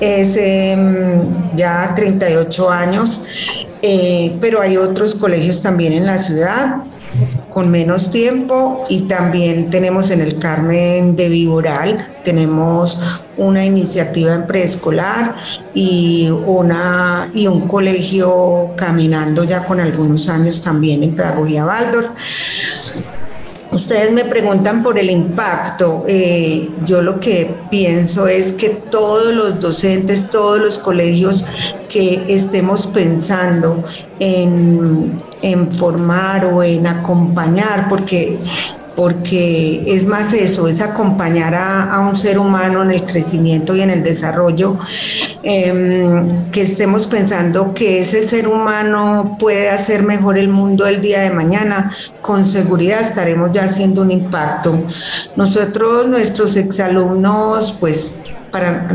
es 0.00 0.36
em, 0.36 1.36
ya 1.54 1.92
38 1.94 2.70
años. 2.70 3.24
Eh, 3.82 4.38
pero 4.40 4.62
hay 4.62 4.78
otros 4.78 5.14
colegios 5.14 5.60
también 5.60 5.92
en 5.92 6.06
la 6.06 6.16
ciudad 6.16 6.76
con 7.48 7.70
menos 7.70 8.10
tiempo 8.10 8.84
y 8.88 9.02
también 9.02 9.70
tenemos 9.70 10.10
en 10.10 10.20
el 10.20 10.38
Carmen 10.38 11.16
de 11.16 11.28
Viboral, 11.28 12.14
tenemos 12.24 12.98
una 13.36 13.64
iniciativa 13.64 14.34
en 14.34 14.46
preescolar 14.46 15.34
y, 15.74 16.28
una, 16.28 17.30
y 17.34 17.46
un 17.46 17.66
colegio 17.68 18.70
caminando 18.76 19.44
ya 19.44 19.64
con 19.64 19.80
algunos 19.80 20.28
años 20.28 20.62
también 20.62 21.02
en 21.02 21.14
Pedagogía 21.14 21.64
Waldorf. 21.64 22.08
Ustedes 23.74 24.12
me 24.12 24.24
preguntan 24.24 24.84
por 24.84 24.96
el 24.96 25.10
impacto. 25.10 26.04
Eh, 26.06 26.70
yo 26.84 27.02
lo 27.02 27.18
que 27.18 27.56
pienso 27.72 28.28
es 28.28 28.52
que 28.52 28.68
todos 28.70 29.34
los 29.34 29.58
docentes, 29.58 30.30
todos 30.30 30.60
los 30.60 30.78
colegios 30.78 31.44
que 31.88 32.24
estemos 32.28 32.86
pensando 32.86 33.82
en, 34.20 35.18
en 35.44 35.70
formar 35.70 36.46
o 36.46 36.62
en 36.62 36.86
acompañar, 36.86 37.86
porque 37.88 38.38
porque 38.96 39.82
es 39.86 40.06
más 40.06 40.32
eso, 40.32 40.68
es 40.68 40.80
acompañar 40.80 41.54
a, 41.54 41.98
un 41.98 42.14
ser 42.14 42.38
humano 42.38 42.82
en 42.82 42.92
el 42.92 43.04
crecimiento 43.04 43.74
y 43.74 43.80
en 43.80 43.90
el 43.90 44.04
desarrollo, 44.04 44.78
em, 45.42 46.50
que 46.52 46.60
estemos 46.60 47.08
pensando 47.08 47.74
que 47.74 47.98
ese 47.98 48.22
ser 48.22 48.46
humano 48.46 49.36
puede 49.38 49.68
hacer 49.68 50.04
mejor 50.04 50.38
el 50.38 50.48
mundo 50.48 50.86
el 50.86 51.00
día 51.00 51.22
de 51.22 51.30
mañana, 51.30 51.92
con 52.20 52.46
seguridad 52.46 53.00
estaremos 53.00 53.50
ya 53.50 53.64
haciendo 53.64 54.02
un 54.02 54.12
impacto. 54.12 54.84
Nosotros, 55.34 56.06
nuestros 56.06 56.56
exalumnos, 56.56 57.76
pues 57.80 58.20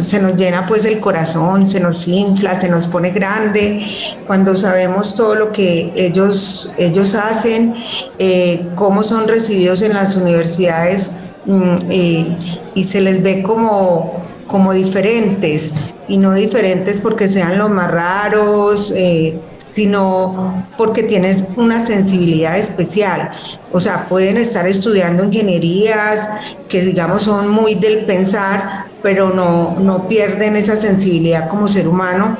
se 0.01 0.19
nos 0.19 0.35
llena 0.35 0.67
pues 0.67 0.85
el 0.85 0.99
corazón, 0.99 1.65
se 1.65 1.79
nos 1.79 2.07
infla, 2.07 2.59
se 2.59 2.69
nos 2.69 2.87
pone 2.87 3.11
grande 3.11 3.81
cuando 4.27 4.55
sabemos 4.55 5.15
todo 5.15 5.35
lo 5.35 5.51
que 5.51 5.91
ellos, 5.95 6.73
ellos 6.77 7.15
hacen, 7.15 7.75
eh, 8.17 8.65
cómo 8.75 9.03
son 9.03 9.27
recibidos 9.27 9.81
en 9.81 9.93
las 9.93 10.15
universidades 10.15 11.15
mm, 11.45 11.77
eh, 11.89 12.37
y 12.75 12.83
se 12.83 13.01
les 13.01 13.21
ve 13.21 13.43
como, 13.43 14.23
como 14.47 14.73
diferentes 14.73 15.71
y 16.07 16.17
no 16.17 16.33
diferentes 16.33 16.99
porque 17.01 17.29
sean 17.29 17.57
los 17.57 17.69
más 17.69 17.91
raros. 17.91 18.93
Eh, 18.95 19.39
sino 19.71 20.65
porque 20.77 21.03
tienes 21.03 21.45
una 21.55 21.85
sensibilidad 21.85 22.57
especial. 22.57 23.31
O 23.71 23.79
sea, 23.79 24.09
pueden 24.09 24.37
estar 24.37 24.67
estudiando 24.67 25.23
ingenierías 25.23 26.29
que 26.67 26.81
digamos 26.81 27.23
son 27.23 27.49
muy 27.49 27.75
del 27.75 28.05
pensar, 28.05 28.87
pero 29.01 29.33
no, 29.33 29.77
no 29.79 30.07
pierden 30.07 30.55
esa 30.55 30.75
sensibilidad 30.75 31.47
como 31.47 31.67
ser 31.67 31.87
humano, 31.87 32.37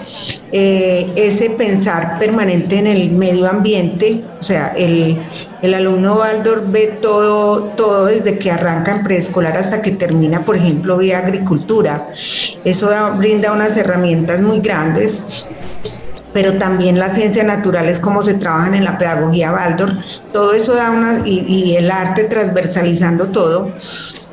eh, 0.52 1.12
ese 1.16 1.52
pensar 1.52 2.20
permanente 2.20 2.80
en 2.80 2.88
el 2.88 3.12
medio 3.12 3.50
ambiente, 3.50 4.24
o 4.40 4.44
sea, 4.44 4.70
el, 4.78 5.20
el 5.62 5.74
alumno 5.74 6.16
Waldorf 6.16 6.64
ve 6.68 6.98
todo, 7.02 7.64
todo 7.76 8.08
desde 8.08 8.38
que 8.38 8.52
arranca 8.52 8.96
en 8.96 9.04
preescolar 9.04 9.58
hasta 9.58 9.82
que 9.82 9.92
termina, 9.92 10.44
por 10.44 10.56
ejemplo, 10.56 10.98
vía 10.98 11.20
agricultura. 11.20 12.10
Eso 12.64 12.90
brinda 13.18 13.52
unas 13.52 13.76
herramientas 13.78 14.42
muy 14.42 14.60
grandes 14.60 15.24
pero 16.34 16.58
también 16.58 17.00
las 17.00 17.14
ciencias 17.14 17.46
naturales, 17.46 18.00
como 18.00 18.22
se 18.22 18.36
trabajan 18.36 18.76
en 18.76 18.84
la 18.84 18.98
pedagogía 18.98 19.52
Waldorf, 19.52 19.94
todo 20.32 20.54
eso 20.54 20.76
da 20.76 20.92
una, 20.92 21.22
y, 21.26 21.76
el 21.76 21.90
arte 21.90 22.26
transversalizando 22.26 23.28
todo, 23.28 23.72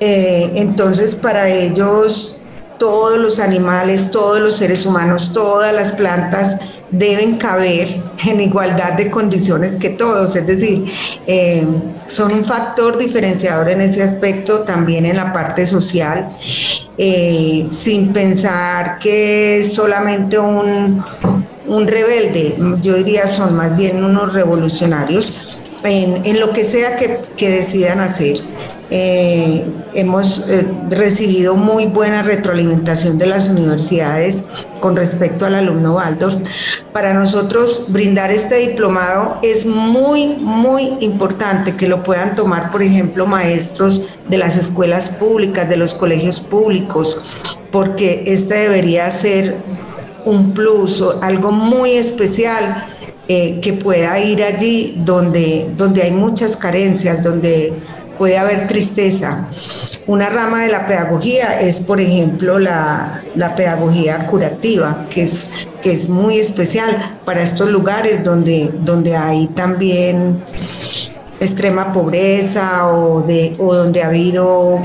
eh, 0.00 0.52
entonces, 0.54 1.14
para 1.14 1.48
ellos, 1.48 2.40
todos 2.78 3.18
los 3.18 3.40
animales, 3.40 4.10
todos 4.10 4.40
los 4.40 4.56
seres 4.56 4.84
humanos, 4.84 5.32
todas 5.32 5.72
las 5.72 5.92
plantas 5.92 6.58
deben 6.90 7.36
caber 7.36 8.00
en 8.26 8.40
igualdad 8.40 8.92
de 8.92 9.10
condiciones 9.10 9.76
que 9.76 9.90
todos, 9.90 10.36
es 10.36 10.46
decir, 10.46 10.84
eh, 11.26 11.66
son 12.06 12.32
un 12.32 12.44
factor 12.44 12.96
diferenciador 12.96 13.68
en 13.70 13.80
ese 13.80 14.02
aspecto, 14.02 14.60
también 14.60 15.04
en 15.04 15.16
la 15.16 15.32
parte 15.32 15.66
social, 15.66 16.36
eh, 16.96 17.64
sin 17.68 18.12
pensar 18.12 18.98
que 18.98 19.58
es 19.58 19.74
solamente 19.74 20.38
un, 20.38 21.04
un 21.68 21.86
rebelde, 21.86 22.56
yo 22.80 22.94
diría 22.94 23.26
son 23.26 23.56
más 23.56 23.76
bien 23.76 24.04
unos 24.04 24.32
revolucionarios 24.32 25.66
en, 25.84 26.40
lo 26.40 26.52
que 26.52 26.64
sea 26.64 26.98
que 26.98 27.50
decidan 27.50 28.00
hacer. 28.00 28.38
Eh, 28.88 29.64
hemos 29.94 30.48
eh, 30.48 30.64
recibido 30.90 31.56
muy 31.56 31.86
buena 31.86 32.22
retroalimentación 32.22 33.18
de 33.18 33.26
las 33.26 33.48
universidades 33.48 34.44
con 34.78 34.94
respecto 34.94 35.44
al 35.44 35.56
alumno 35.56 35.96
Waldorf. 35.96 36.36
Para 36.92 37.12
nosotros 37.12 37.92
brindar 37.92 38.30
este 38.30 38.54
diplomado 38.56 39.40
es 39.42 39.66
muy, 39.66 40.36
muy 40.36 40.98
importante 41.00 41.74
que 41.74 41.88
lo 41.88 42.04
puedan 42.04 42.36
tomar, 42.36 42.70
por 42.70 42.80
ejemplo, 42.80 43.26
maestros 43.26 44.02
de 44.28 44.38
las 44.38 44.56
escuelas 44.56 45.10
públicas, 45.10 45.68
de 45.68 45.76
los 45.76 45.92
colegios 45.92 46.40
públicos, 46.40 47.24
porque 47.72 48.22
este 48.26 48.54
debería 48.54 49.10
ser 49.10 49.56
un 50.26 50.52
plus, 50.52 51.02
algo 51.22 51.52
muy 51.52 51.92
especial 51.92 52.88
eh, 53.28 53.60
que 53.60 53.72
pueda 53.72 54.18
ir 54.18 54.42
allí 54.42 54.94
donde, 54.98 55.72
donde 55.76 56.02
hay 56.02 56.10
muchas 56.10 56.56
carencias, 56.56 57.22
donde 57.22 57.72
puede 58.18 58.36
haber 58.36 58.66
tristeza. 58.66 59.48
Una 60.06 60.28
rama 60.28 60.62
de 60.64 60.72
la 60.72 60.86
pedagogía 60.86 61.60
es, 61.60 61.80
por 61.80 62.00
ejemplo, 62.00 62.58
la, 62.58 63.20
pedagogía 63.56 64.26
curativa, 64.26 65.06
que 65.10 65.22
es, 65.22 65.68
que 65.82 65.92
es 65.92 66.08
muy 66.08 66.38
especial 66.38 67.18
para 67.24 67.42
estos 67.42 67.68
lugares 67.68 68.22
donde, 68.24 68.70
donde 68.80 69.16
hay 69.16 69.46
también 69.48 70.42
extrema 71.40 71.92
pobreza 71.92 72.88
o, 72.88 73.22
de, 73.22 73.52
o 73.58 73.74
donde 73.74 74.02
ha 74.02 74.06
habido 74.06 74.80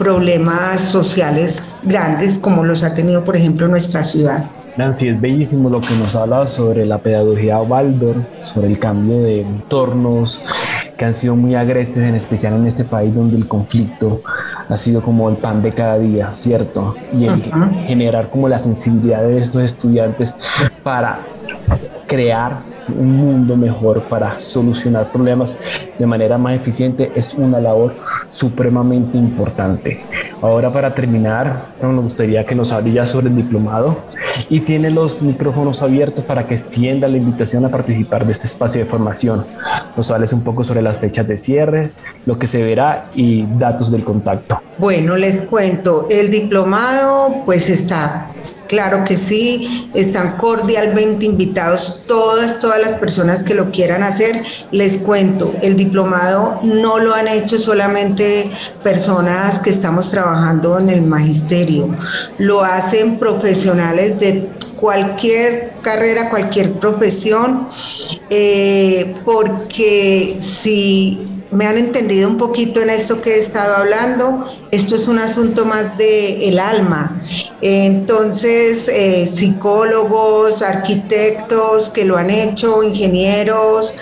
problemas 0.00 0.80
sociales 0.80 1.74
grandes 1.82 2.38
como 2.38 2.64
los 2.64 2.82
ha 2.82 2.94
tenido, 2.94 3.22
por 3.22 3.36
ejemplo, 3.36 3.68
nuestra 3.68 4.02
ciudad. 4.02 4.46
Nancy, 4.78 5.08
es 5.08 5.20
bellísimo 5.20 5.68
lo 5.68 5.82
que 5.82 5.94
nos 5.94 6.16
habla 6.16 6.46
sobre 6.46 6.86
la 6.86 6.96
pedagogía 6.96 7.60
Waldorf, 7.60 8.24
sobre 8.54 8.68
el 8.68 8.78
cambio 8.78 9.22
de 9.22 9.42
entornos 9.42 10.42
que 10.96 11.04
han 11.04 11.12
sido 11.12 11.36
muy 11.36 11.54
agrestes, 11.54 11.98
en 11.98 12.14
especial 12.14 12.54
en 12.54 12.66
este 12.66 12.84
país 12.84 13.14
donde 13.14 13.36
el 13.36 13.46
conflicto 13.46 14.22
ha 14.70 14.78
sido 14.78 15.02
como 15.02 15.28
el 15.28 15.36
pan 15.36 15.60
de 15.60 15.72
cada 15.74 15.98
día, 15.98 16.34
¿cierto? 16.34 16.94
Y 17.12 17.26
el 17.26 17.42
generar 17.86 18.30
como 18.30 18.48
la 18.48 18.58
sensibilidad 18.58 19.22
de 19.22 19.38
estos 19.38 19.62
estudiantes 19.62 20.34
para 20.82 21.18
crear 22.10 22.62
un 22.88 23.18
mundo 23.18 23.56
mejor 23.56 24.02
para 24.02 24.40
solucionar 24.40 25.12
problemas 25.12 25.56
de 25.96 26.06
manera 26.06 26.36
más 26.38 26.56
eficiente 26.56 27.12
es 27.14 27.34
una 27.34 27.60
labor 27.60 27.94
supremamente 28.28 29.16
importante. 29.16 30.00
Ahora 30.42 30.72
para 30.72 30.92
terminar, 30.92 31.66
nos 31.80 32.02
gustaría 32.02 32.44
que 32.44 32.56
nos 32.56 32.72
hable 32.72 32.90
ya 32.90 33.06
sobre 33.06 33.28
el 33.28 33.36
diplomado 33.36 33.96
y 34.48 34.58
tiene 34.60 34.90
los 34.90 35.22
micrófonos 35.22 35.82
abiertos 35.82 36.24
para 36.24 36.48
que 36.48 36.54
extienda 36.54 37.06
la 37.06 37.16
invitación 37.16 37.64
a 37.64 37.68
participar 37.68 38.26
de 38.26 38.32
este 38.32 38.48
espacio 38.48 38.80
de 38.80 38.90
formación. 38.90 39.46
Nos 39.96 40.10
hables 40.10 40.32
un 40.32 40.42
poco 40.42 40.64
sobre 40.64 40.82
las 40.82 40.96
fechas 40.96 41.28
de 41.28 41.38
cierre, 41.38 41.92
lo 42.26 42.40
que 42.40 42.48
se 42.48 42.60
verá 42.60 43.04
y 43.14 43.46
datos 43.56 43.92
del 43.92 44.02
contacto. 44.02 44.60
Bueno, 44.78 45.16
les 45.16 45.48
cuento, 45.48 46.08
el 46.10 46.28
diplomado 46.28 47.44
pues 47.44 47.70
está 47.70 48.26
Claro 48.70 49.02
que 49.02 49.16
sí, 49.16 49.90
están 49.94 50.36
cordialmente 50.36 51.26
invitados 51.26 52.04
todas, 52.06 52.60
todas 52.60 52.80
las 52.80 52.92
personas 52.92 53.42
que 53.42 53.52
lo 53.52 53.72
quieran 53.72 54.04
hacer. 54.04 54.44
Les 54.70 54.98
cuento, 54.98 55.52
el 55.60 55.74
diplomado 55.76 56.60
no 56.62 57.00
lo 57.00 57.12
han 57.12 57.26
hecho 57.26 57.58
solamente 57.58 58.48
personas 58.84 59.58
que 59.58 59.70
estamos 59.70 60.12
trabajando 60.12 60.78
en 60.78 60.88
el 60.88 61.02
magisterio, 61.02 61.88
lo 62.38 62.62
hacen 62.62 63.18
profesionales 63.18 64.20
de 64.20 64.48
cualquier 64.76 65.72
carrera, 65.82 66.30
cualquier 66.30 66.74
profesión, 66.74 67.68
eh, 68.30 69.16
porque 69.24 70.36
si 70.38 71.26
me 71.50 71.66
han 71.66 71.76
entendido 71.76 72.28
un 72.28 72.38
poquito 72.38 72.80
en 72.80 72.90
esto 72.90 73.20
que 73.20 73.34
he 73.34 73.38
estado 73.40 73.74
hablando. 73.74 74.46
Esto 74.70 74.94
es 74.94 75.08
un 75.08 75.18
asunto 75.18 75.64
más 75.64 75.98
de 75.98 76.56
alma. 76.60 77.20
Entonces, 77.60 78.88
eh, 78.88 79.26
psicólogos, 79.26 80.62
arquitectos 80.62 81.90
que 81.90 82.04
lo 82.04 82.16
han 82.16 82.30
hecho, 82.30 82.82
ingenieros, 82.82 83.94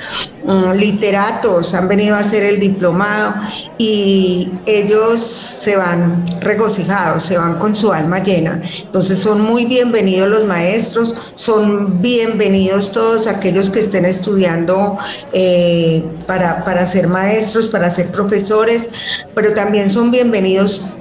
mm, 0.44 0.72
literatos 0.72 1.74
han 1.74 1.88
venido 1.88 2.16
a 2.16 2.20
hacer 2.20 2.42
el 2.42 2.60
diplomado 2.60 3.34
y 3.78 4.50
ellos 4.66 5.20
se 5.20 5.76
van 5.76 6.26
regocijados, 6.40 7.22
se 7.22 7.38
van 7.38 7.58
con 7.58 7.74
su 7.74 7.92
alma 7.92 8.22
llena. 8.22 8.62
Entonces, 8.82 9.18
son 9.18 9.40
muy 9.40 9.64
bienvenidos 9.64 10.28
los 10.28 10.44
maestros, 10.44 11.14
son 11.34 12.02
bienvenidos 12.02 12.92
todos 12.92 13.26
aquellos 13.26 13.70
que 13.70 13.80
estén 13.80 14.04
estudiando 14.04 14.98
eh, 15.32 16.02
para, 16.26 16.64
para 16.64 16.84
ser 16.84 17.08
maestros 17.08 17.68
para 17.68 17.90
ser 17.90 18.10
profesores, 18.10 18.88
pero 19.34 19.52
también 19.54 19.90
son 19.90 20.10
bienvenidos 20.10 20.57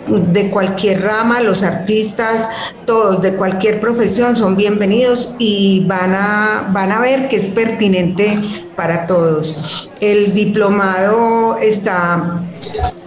de 0.07 0.49
cualquier 0.49 1.01
rama, 1.03 1.41
los 1.41 1.63
artistas, 1.63 2.47
todos 2.85 3.21
de 3.21 3.33
cualquier 3.33 3.79
profesión 3.79 4.35
son 4.35 4.55
bienvenidos 4.55 5.35
y 5.37 5.85
van 5.85 6.13
a, 6.13 6.69
van 6.71 6.91
a 6.91 6.99
ver 6.99 7.27
que 7.27 7.35
es 7.35 7.45
pertinente 7.45 8.33
para 8.75 9.07
todos. 9.07 9.89
El 9.99 10.33
diplomado 10.33 11.57
está 11.57 12.41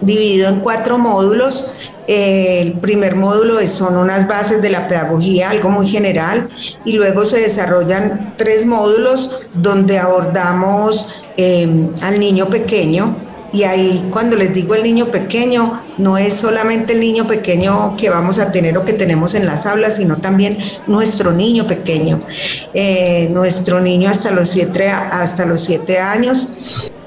dividido 0.01 0.49
en 0.49 0.59
cuatro 0.59 0.97
módulos. 0.97 1.75
El 2.07 2.73
primer 2.73 3.15
módulo 3.15 3.65
son 3.67 3.95
unas 3.95 4.27
bases 4.27 4.61
de 4.61 4.69
la 4.69 4.87
pedagogía, 4.87 5.49
algo 5.49 5.69
muy 5.69 5.87
general, 5.87 6.49
y 6.83 6.93
luego 6.93 7.23
se 7.23 7.39
desarrollan 7.39 8.33
tres 8.37 8.65
módulos 8.65 9.47
donde 9.53 9.97
abordamos 9.97 11.23
eh, 11.37 11.87
al 12.01 12.19
niño 12.19 12.49
pequeño, 12.49 13.15
y 13.53 13.63
ahí 13.63 14.07
cuando 14.11 14.35
les 14.35 14.53
digo 14.53 14.75
el 14.75 14.83
niño 14.83 15.07
pequeño, 15.07 15.81
no 15.97 16.17
es 16.17 16.33
solamente 16.33 16.93
el 16.93 16.99
niño 16.99 17.27
pequeño 17.27 17.95
que 17.97 18.09
vamos 18.09 18.39
a 18.39 18.51
tener 18.51 18.77
o 18.77 18.85
que 18.85 18.93
tenemos 18.93 19.35
en 19.35 19.45
las 19.45 19.65
aulas, 19.65 19.97
sino 19.97 20.17
también 20.17 20.57
nuestro 20.87 21.31
niño 21.31 21.67
pequeño, 21.67 22.19
eh, 22.73 23.27
nuestro 23.31 23.81
niño 23.81 24.09
hasta 24.09 24.31
los 24.31 24.49
siete, 24.49 24.89
hasta 24.89 25.45
los 25.45 25.59
siete 25.61 25.99
años 25.99 26.53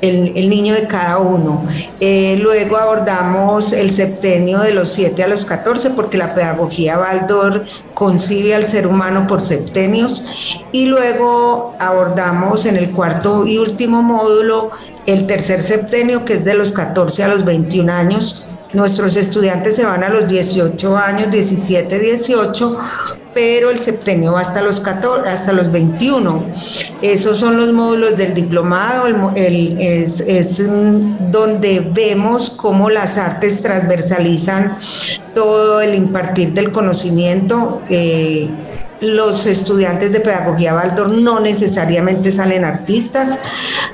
el, 0.09 0.50
niño 0.50 0.74
de 0.74 0.87
cada 0.87 1.18
uno. 1.18 1.66
Eh, 2.00 2.37
luego 2.40 2.76
abordamos 2.76 3.72
el 3.72 3.90
septenio 3.90 4.61
de 4.61 4.72
los 4.72 4.90
7 4.90 5.22
a 5.22 5.28
los 5.28 5.46
14 5.46 5.90
porque 5.90 6.18
la 6.18 6.35
pedagogía 6.35 6.98
Baldor 6.98 7.64
concibe 7.94 8.54
al 8.54 8.64
ser 8.64 8.87
humano 8.87 9.26
por 9.26 9.40
septenios 9.40 10.26
y 10.72 10.87
luego 10.87 11.74
abordamos 11.78 12.66
en 12.66 12.76
el 12.76 12.90
cuarto 12.90 13.46
y 13.46 13.59
último 13.59 14.02
módulo 14.02 14.70
el 15.06 15.26
tercer 15.26 15.60
septenio 15.60 16.24
que 16.24 16.34
es 16.34 16.44
de 16.44 16.54
los 16.54 16.72
14 16.72 17.24
a 17.24 17.28
los 17.28 17.44
21 17.44 17.92
años 17.92 18.44
Nuestros 18.74 19.16
estudiantes 19.16 19.76
se 19.76 19.84
van 19.84 20.02
a 20.02 20.08
los 20.08 20.26
18 20.26 20.96
años, 20.96 21.30
17, 21.30 21.96
18, 21.96 22.76
pero 23.32 23.70
el 23.70 23.78
septenio 23.78 24.32
va 24.32 24.40
hasta 24.40 24.62
los 24.62 24.80
14, 24.80 25.30
hasta 25.30 25.52
los 25.52 25.70
21. 25.70 26.44
Esos 27.00 27.36
son 27.36 27.56
los 27.56 27.72
módulos 27.72 28.16
del 28.16 28.34
diplomado, 28.34 29.32
es, 29.36 30.62
donde 31.30 31.88
vemos 31.92 32.50
cómo 32.50 32.90
las 32.90 33.16
artes 33.16 33.62
transversalizan 33.62 34.76
todo 35.36 35.80
el 35.80 35.94
impartir 35.94 36.52
del 36.52 36.72
conocimiento. 36.72 37.80
Eh, 37.88 38.48
los 39.00 39.46
estudiantes 39.46 40.10
de 40.10 40.18
pedagogía 40.18 40.72
Baldor 40.74 41.10
no 41.10 41.38
necesariamente 41.38 42.32
salen 42.32 42.64
artistas, 42.64 43.38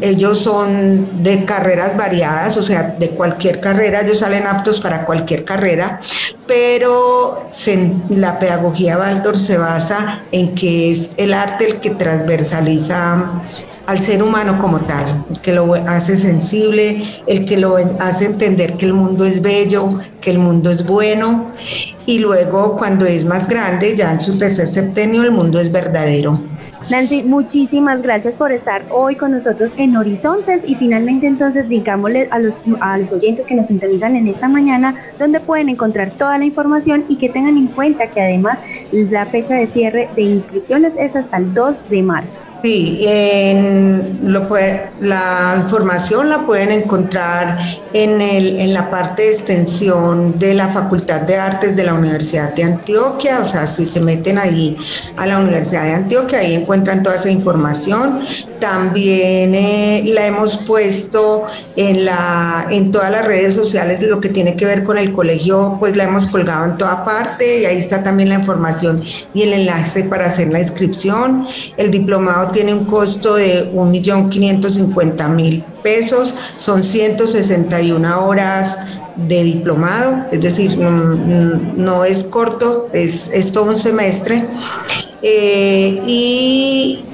ellos 0.00 0.38
son 0.38 1.22
de 1.22 1.44
carreras 1.44 1.96
variadas, 1.96 2.56
o 2.56 2.62
sea, 2.62 2.96
de 2.98 3.10
cualquier 3.10 3.60
carrera, 3.60 4.00
ellos 4.00 4.20
salen 4.20 4.46
aptos 4.46 4.80
para 4.80 5.04
cualquier 5.04 5.44
carrera, 5.44 5.98
pero 6.46 7.48
la 8.08 8.38
pedagogía 8.38 8.96
Baldor 8.96 9.36
se 9.36 9.58
basa 9.58 10.20
en 10.32 10.54
que 10.54 10.90
es 10.90 11.14
el 11.18 11.34
arte 11.34 11.66
el 11.66 11.80
que 11.80 11.90
transversaliza 11.90 13.42
al 13.86 13.98
ser 13.98 14.22
humano 14.22 14.58
como 14.60 14.80
tal, 14.80 15.24
el 15.30 15.40
que 15.40 15.52
lo 15.52 15.74
hace 15.74 16.16
sensible, 16.16 17.02
el 17.26 17.44
que 17.44 17.56
lo 17.56 17.76
hace 17.98 18.26
entender 18.26 18.74
que 18.74 18.86
el 18.86 18.92
mundo 18.92 19.24
es 19.24 19.40
bello, 19.40 19.88
que 20.20 20.30
el 20.30 20.38
mundo 20.38 20.70
es 20.70 20.86
bueno, 20.86 21.52
y 22.06 22.18
luego 22.18 22.76
cuando 22.76 23.06
es 23.06 23.24
más 23.24 23.48
grande, 23.48 23.96
ya 23.96 24.12
en 24.12 24.20
su 24.20 24.38
tercer 24.38 24.66
septenio, 24.66 25.22
el 25.22 25.30
mundo 25.30 25.60
es 25.60 25.70
verdadero. 25.72 26.40
Nancy, 26.90 27.22
muchísimas 27.22 28.00
gracias 28.00 28.34
por 28.34 28.50
estar 28.50 28.86
hoy 28.90 29.16
con 29.16 29.32
nosotros 29.32 29.74
en 29.76 29.96
Horizontes 29.96 30.62
y 30.66 30.74
finalmente 30.74 31.26
entonces 31.26 31.68
digámosle 31.68 32.28
a 32.30 32.38
los, 32.38 32.64
a 32.80 32.96
los 32.96 33.12
oyentes 33.12 33.44
que 33.44 33.54
nos 33.54 33.66
sintonizan 33.66 34.16
en 34.16 34.26
esta 34.28 34.48
mañana 34.48 34.94
donde 35.18 35.40
pueden 35.40 35.68
encontrar 35.68 36.12
toda 36.12 36.38
la 36.38 36.46
información 36.46 37.04
y 37.08 37.16
que 37.16 37.28
tengan 37.28 37.58
en 37.58 37.66
cuenta 37.66 38.08
que 38.08 38.22
además 38.22 38.60
la 38.90 39.26
fecha 39.26 39.56
de 39.56 39.66
cierre 39.66 40.08
de 40.16 40.22
inscripciones 40.22 40.96
es 40.96 41.14
hasta 41.14 41.36
el 41.36 41.52
2 41.52 41.90
de 41.90 42.02
marzo. 42.02 42.40
Sí, 42.62 43.00
en 43.02 44.32
lo 44.32 44.48
la 45.00 45.58
información 45.60 46.28
la 46.28 46.44
pueden 46.44 46.72
encontrar 46.72 47.56
en, 47.92 48.20
el, 48.20 48.58
en 48.58 48.74
la 48.74 48.90
parte 48.90 49.22
de 49.22 49.28
extensión 49.28 50.38
de 50.38 50.54
la 50.54 50.68
Facultad 50.68 51.20
de 51.20 51.36
Artes 51.36 51.76
de 51.76 51.84
la 51.84 51.94
Universidad 51.94 52.52
de 52.54 52.64
Antioquia, 52.64 53.40
o 53.40 53.44
sea, 53.44 53.66
si 53.66 53.86
se 53.86 54.00
meten 54.00 54.38
ahí 54.38 54.76
a 55.16 55.26
la 55.26 55.38
Universidad 55.38 55.84
de 55.84 55.92
Antioquia, 55.94 56.40
ahí 56.40 56.54
encuentran 56.54 57.02
toda 57.02 57.14
esa 57.14 57.30
información. 57.30 58.20
También 58.60 59.54
eh, 59.54 60.02
la 60.06 60.26
hemos 60.26 60.56
puesto 60.58 61.44
en, 61.76 62.04
la, 62.04 62.66
en 62.70 62.90
todas 62.90 63.10
las 63.10 63.24
redes 63.24 63.54
sociales, 63.54 64.02
lo 64.02 64.20
que 64.20 64.28
tiene 64.28 64.56
que 64.56 64.64
ver 64.66 64.84
con 64.84 64.98
el 64.98 65.12
colegio, 65.12 65.76
pues 65.78 65.96
la 65.96 66.04
hemos 66.04 66.26
colgado 66.26 66.64
en 66.64 66.76
toda 66.76 67.04
parte 67.04 67.60
y 67.60 67.64
ahí 67.66 67.76
está 67.76 68.02
también 68.02 68.28
la 68.30 68.36
información 68.36 69.04
y 69.34 69.42
el 69.42 69.52
enlace 69.52 70.04
para 70.04 70.26
hacer 70.26 70.48
la 70.48 70.58
inscripción. 70.58 71.46
El 71.76 71.90
diplomado 71.90 72.50
tiene 72.50 72.74
un 72.74 72.84
costo 72.84 73.36
de 73.36 73.72
1.550.000 73.72 75.64
pesos, 75.82 76.34
son 76.56 76.82
161 76.82 78.26
horas 78.26 78.86
de 79.16 79.42
diplomado, 79.42 80.26
es 80.30 80.40
decir, 80.40 80.78
no, 80.78 82.04
es 82.04 82.24
corto, 82.24 82.88
es, 82.92 83.52
todo 83.52 83.64
un 83.64 83.76
semestre. 83.76 84.46
Eh, 85.22 86.00
y 86.06 87.04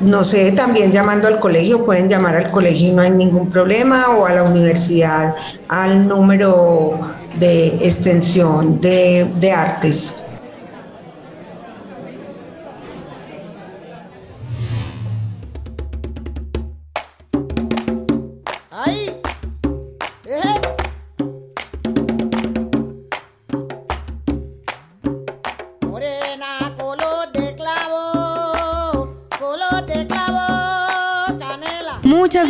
no 0.00 0.24
sé, 0.24 0.52
también 0.52 0.90
llamando 0.90 1.28
al 1.28 1.38
colegio, 1.38 1.84
pueden 1.84 2.08
llamar 2.08 2.36
al 2.36 2.50
colegio 2.50 2.88
y 2.88 2.92
no 2.92 3.02
hay 3.02 3.10
ningún 3.10 3.48
problema, 3.48 4.08
o 4.10 4.26
a 4.26 4.32
la 4.32 4.42
universidad 4.42 5.34
al 5.68 6.06
número 6.08 6.98
de 7.38 7.66
extensión 7.82 8.80
de, 8.80 9.26
de 9.40 9.52
artes. 9.52 10.23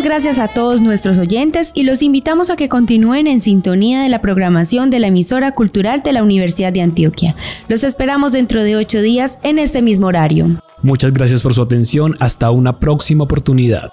Gracias 0.04 0.38
a 0.38 0.48
todos 0.48 0.82
nuestros 0.82 1.18
oyentes 1.18 1.72
y 1.74 1.84
los 1.84 2.02
invitamos 2.02 2.50
a 2.50 2.56
que 2.56 2.68
continúen 2.68 3.26
en 3.26 3.40
sintonía 3.40 4.02
de 4.02 4.10
la 4.10 4.20
programación 4.20 4.90
de 4.90 4.98
la 4.98 5.06
emisora 5.06 5.52
cultural 5.52 6.02
de 6.02 6.12
la 6.12 6.22
Universidad 6.22 6.72
de 6.74 6.82
Antioquia. 6.82 7.34
Los 7.68 7.84
esperamos 7.84 8.32
dentro 8.32 8.62
de 8.62 8.76
ocho 8.76 9.00
días 9.00 9.38
en 9.42 9.58
este 9.58 9.80
mismo 9.80 10.06
horario. 10.06 10.60
Muchas 10.82 11.14
gracias 11.14 11.42
por 11.42 11.54
su 11.54 11.62
atención. 11.62 12.16
Hasta 12.20 12.50
una 12.50 12.78
próxima 12.78 13.24
oportunidad. 13.24 13.92